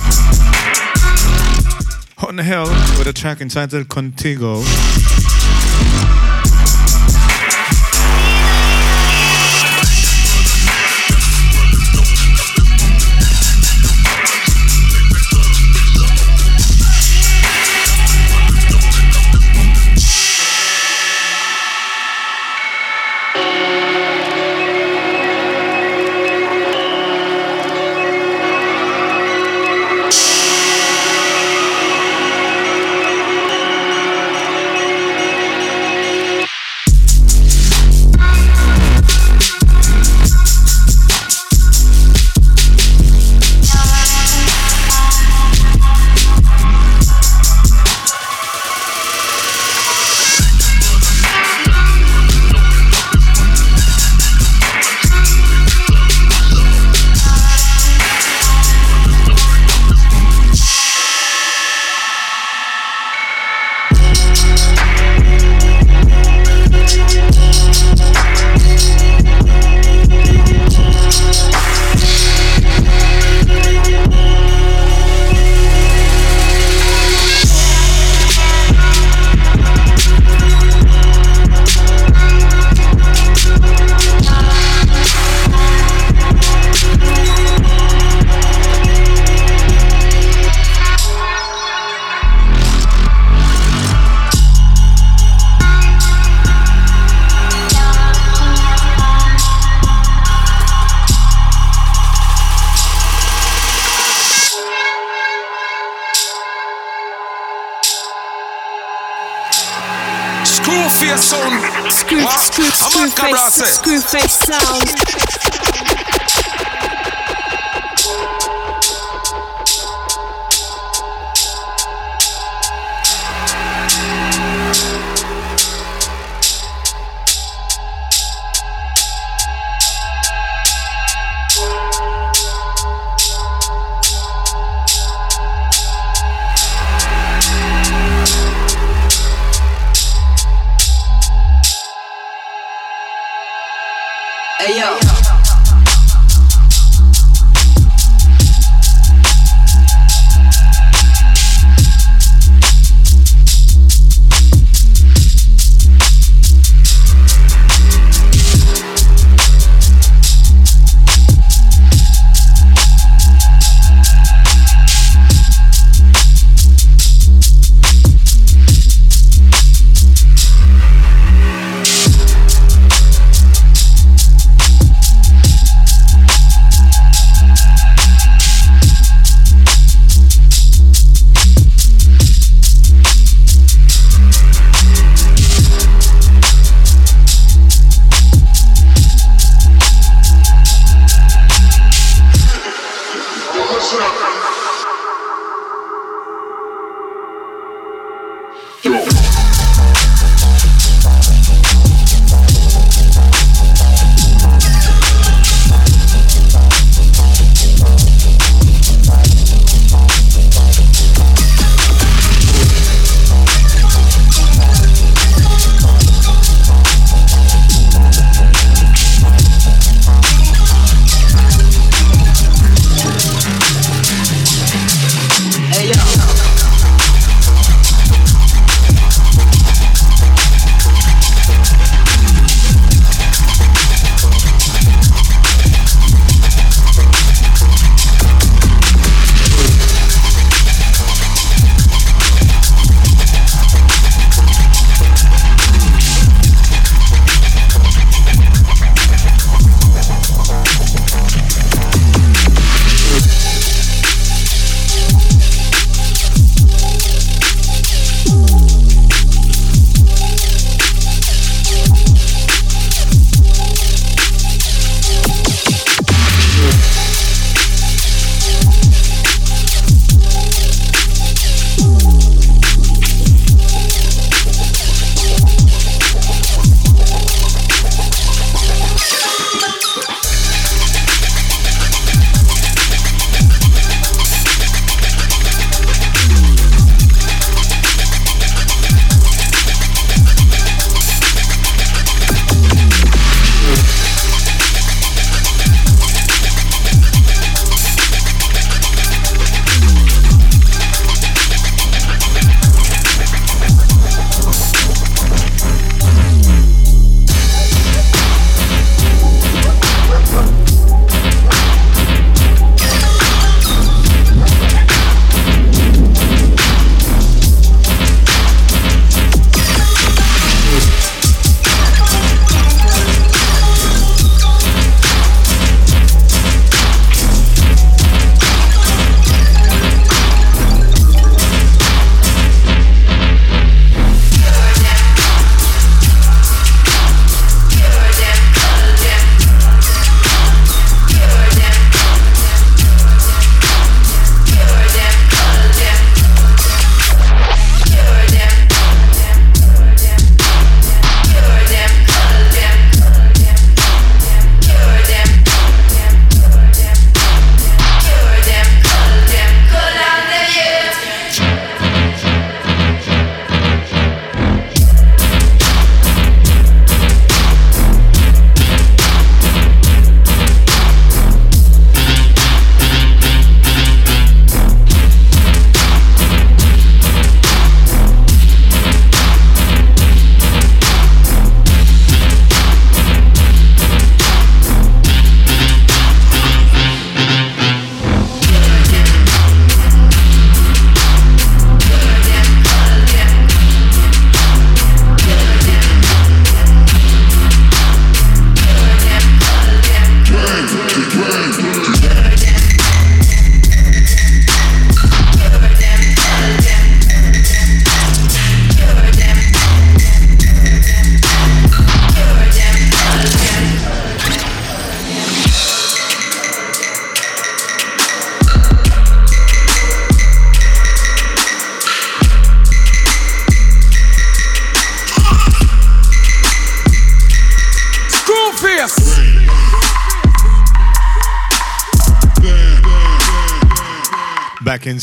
Hell 2.38 2.68
with 2.98 3.06
a 3.06 3.14
track 3.14 3.40
entitled 3.40 3.88
Contigo. 3.88 4.60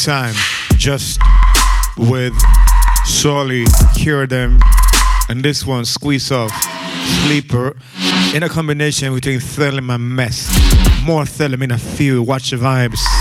Time, 0.07 0.35
just 0.77 1.19
with 1.97 2.33
Solly, 3.03 3.65
Cure 3.93 4.25
Them, 4.25 4.57
and 5.27 5.43
this 5.43 5.65
one, 5.65 5.83
Squeeze 5.83 6.31
Off, 6.31 6.49
Sleeper, 7.25 7.75
in 8.33 8.41
a 8.41 8.47
combination 8.47 9.13
between 9.13 9.39
Thelem 9.39 9.93
and 9.93 10.15
Mess. 10.15 10.47
More 11.03 11.23
Thelem 11.23 11.61
in 11.61 11.71
a 11.71 11.77
few, 11.77 12.23
watch 12.23 12.51
the 12.51 12.55
vibes. 12.55 13.16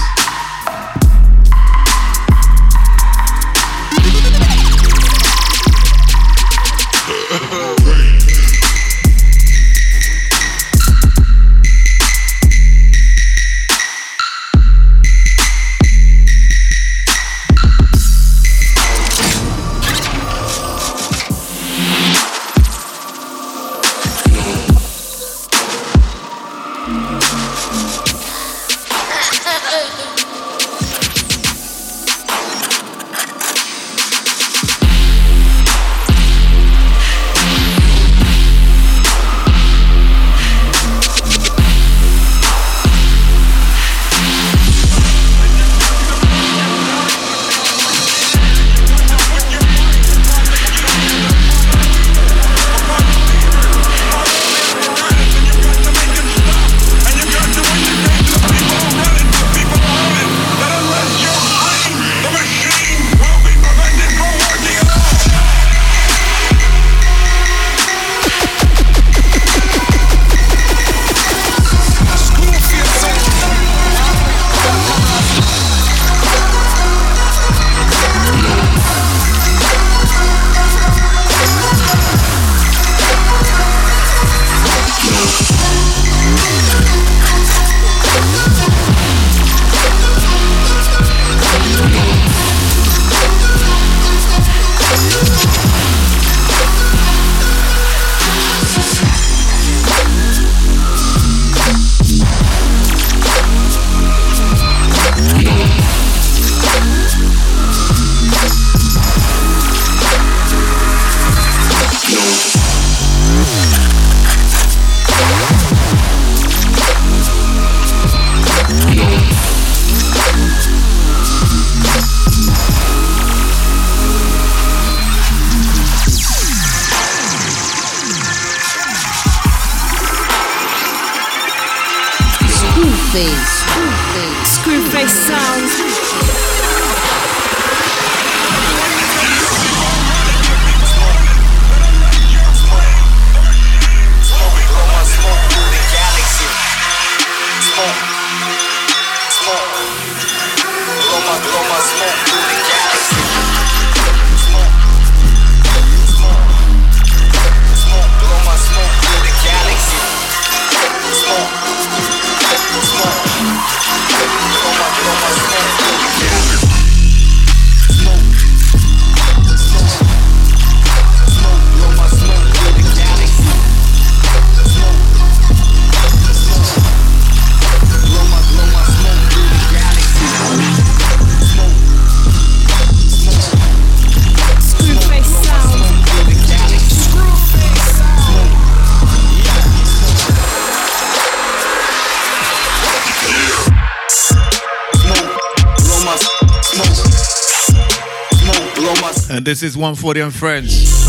This 199.56 199.70
is 199.70 199.76
140 199.78 200.20
and 200.20 200.34
Friends. 200.34 201.08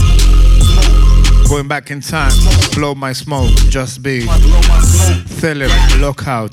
Going 1.50 1.68
back 1.68 1.92
in 1.92 2.00
time, 2.00 2.32
blow 2.74 2.96
my 2.96 3.12
smoke, 3.12 3.54
just 3.68 4.02
be. 4.02 4.22
Philip, 5.42 5.70
lockout. 6.00 6.47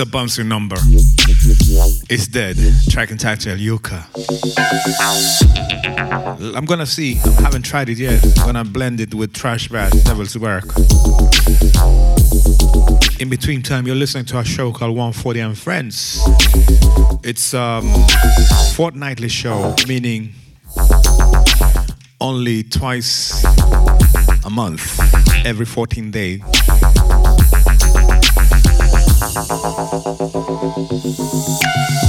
A 0.00 0.04
bouncy 0.04 0.46
number. 0.46 0.76
It's 2.10 2.28
dead. 2.28 2.56
Track 2.90 3.10
and 3.10 3.18
title 3.18 3.56
Yuka. 3.56 4.04
I'm 6.56 6.64
gonna 6.64 6.86
see. 6.86 7.18
I 7.24 7.42
haven't 7.42 7.62
tried 7.62 7.88
it 7.88 7.98
yet. 7.98 8.22
I'm 8.38 8.46
gonna 8.46 8.64
blend 8.64 9.00
it 9.00 9.14
with 9.14 9.32
Trash 9.32 9.68
Bad 9.68 9.92
Devil's 10.04 10.36
Work. 10.38 10.64
In 13.18 13.28
between 13.28 13.62
time, 13.62 13.86
you're 13.86 13.96
listening 13.96 14.24
to 14.26 14.38
a 14.38 14.44
show 14.44 14.72
called 14.72 14.96
140 14.96 15.40
and 15.40 15.58
Friends. 15.58 16.20
It's 17.24 17.54
um 17.54 17.90
fortnightly 18.74 19.28
show, 19.28 19.74
meaning 19.88 20.32
only 22.20 22.62
twice 22.62 23.44
a 24.44 24.50
month, 24.50 25.00
every 25.46 25.66
14 25.66 26.10
days. 26.10 26.40
thank 29.46 30.82
you 32.02 32.07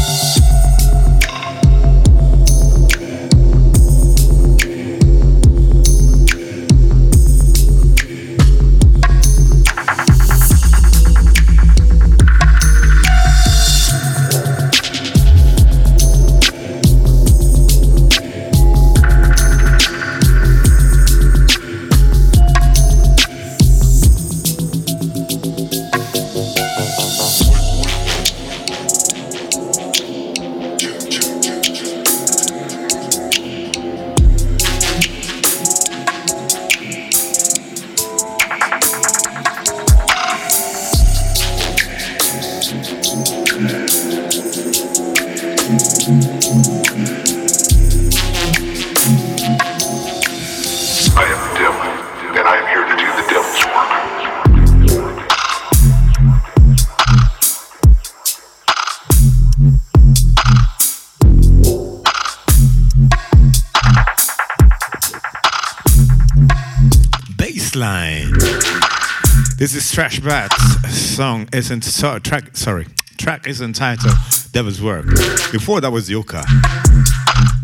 Trash 70.00 70.22
Bat. 70.22 70.54
Song 70.88 71.50
is 71.52 71.70
ent- 71.72 71.84
so, 71.84 72.20
track. 72.20 72.56
Sorry, 72.56 72.88
track 73.18 73.46
is 73.48 73.60
entitled 73.60 74.14
"Devil's 74.54 74.82
Work." 74.82 75.08
Before 75.52 75.82
that 75.82 75.92
was 75.92 76.08
Yuka 76.08 76.46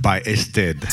by 0.02 0.20
Ested. 0.20 0.84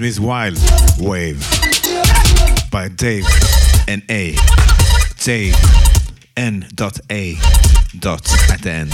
Me 0.00 0.12
Wild 0.20 0.56
Wave 1.00 1.40
by 2.70 2.88
Dave 2.88 3.26
and 3.88 4.02
A. 4.10 4.36
Dave 5.24 5.56
N 6.36 6.68
dot 6.74 7.00
A 7.10 7.36
dot 7.98 8.30
at 8.50 8.62
the 8.62 8.70
end. 8.70 8.92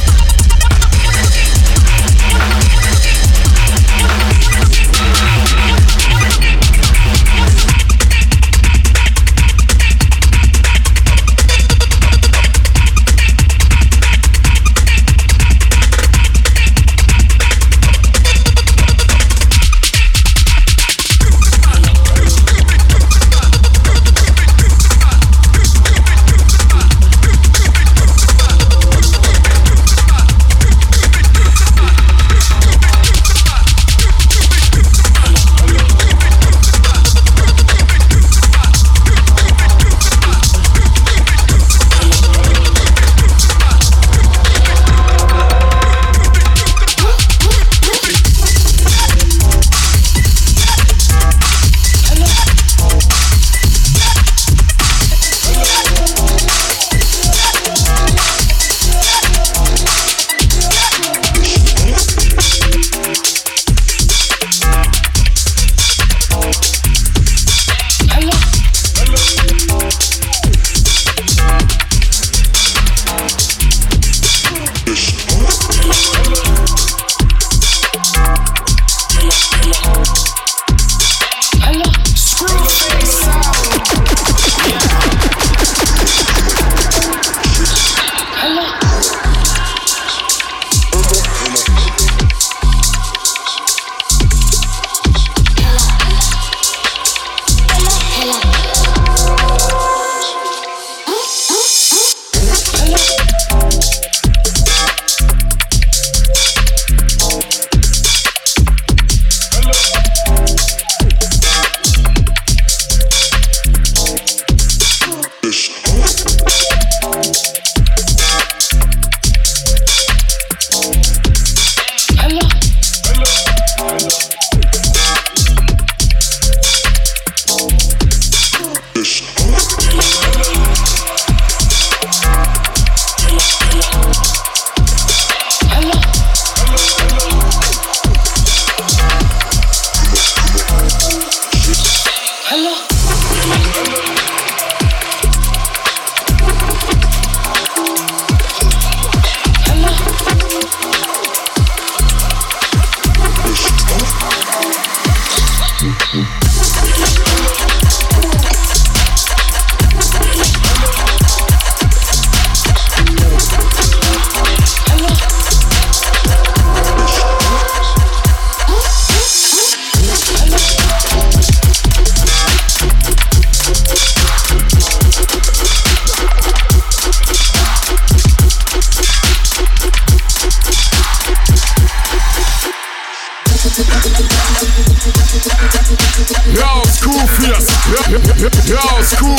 Yo, 188.44 188.78
screw. 189.02 189.34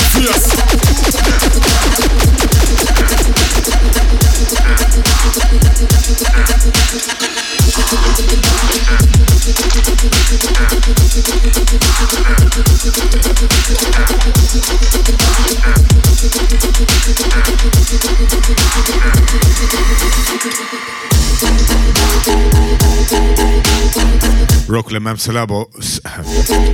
Amsalabo, 24.68 25.68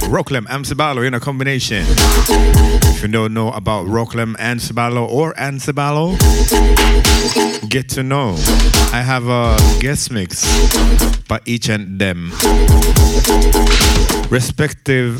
Rocklem 0.10 0.46
Amsabalo 0.48 1.06
in 1.06 1.14
a 1.14 1.20
combination. 1.20 1.84
If 1.88 3.02
you 3.02 3.08
don't 3.10 3.34
know 3.34 3.52
about 3.52 3.86
Rocklem 3.88 4.36
and 4.40 4.60
Sabalo 4.60 5.08
or 5.10 5.34
Ansabalo, 5.34 6.18
get 7.70 7.90
to 7.90 8.04
know. 8.04 8.36
I 8.94 9.02
have 9.02 9.28
a 9.28 9.58
guest 9.82 10.12
mix 10.12 10.46
by 11.28 11.40
each 11.46 11.70
and 11.70 12.00
them. 12.00 12.32
Respective, 14.30 15.20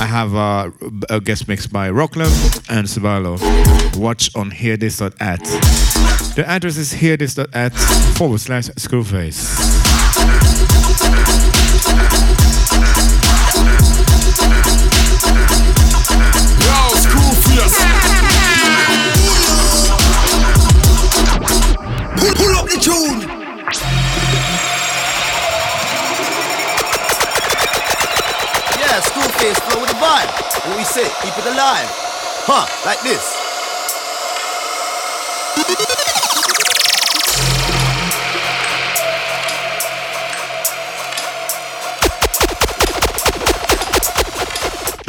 I 0.00 0.06
have 0.06 0.34
a, 0.34 0.72
a 1.08 1.20
guest 1.20 1.48
mix 1.48 1.66
by 1.66 1.88
Rocklem 1.88 2.30
and 2.68 2.86
Sabalo. 2.86 3.38
Watch 3.96 4.34
on 4.36 4.50
hearthis.at. 4.50 5.40
The 6.36 6.44
address 6.46 6.76
is 6.76 6.92
hearthis.at 6.92 7.72
forward 8.18 8.40
slash 8.40 8.68
skrewface. 8.70 10.41
We 30.94 31.02
say, 31.02 31.10
keep 31.22 31.38
it 31.38 31.46
alive. 31.46 31.88
Huh, 32.44 32.66
like 32.84 33.00
this. 33.02 33.38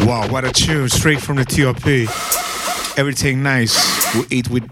Wow, 0.06 0.30
what 0.30 0.46
a 0.46 0.52
tune, 0.52 0.90
straight 0.90 1.22
from 1.22 1.38
the 1.38 1.46
TOP. 1.46 1.86
Everything 2.98 3.42
nice, 3.42 4.16
we 4.16 4.26
eat 4.30 4.50
with 4.50 4.70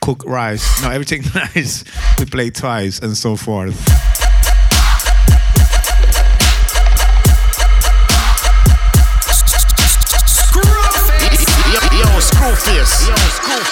cooked 0.00 0.24
rice. 0.26 0.82
No, 0.82 0.90
everything 0.90 1.22
nice, 1.34 1.84
we 2.18 2.26
play 2.26 2.50
twice, 2.50 2.98
and 2.98 3.16
so 3.16 3.36
forth. 3.36 4.11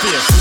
School 0.02 0.39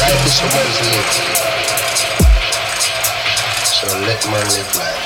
Life 0.00 0.26
is 0.26 0.34
supposed 0.34 0.76
to 0.78 0.84
live. 0.90 1.10
So 3.64 3.86
let 4.00 4.20
man 4.30 4.46
live 4.54 4.70
life. 4.76 5.00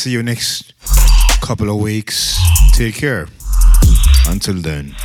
see 0.02 0.10
you 0.10 0.24
next 0.24 0.74
couple 1.42 1.70
of 1.70 1.76
weeks. 1.76 2.40
Take 2.74 2.96
care. 2.96 3.28
Until 4.28 4.56
then. 4.56 4.96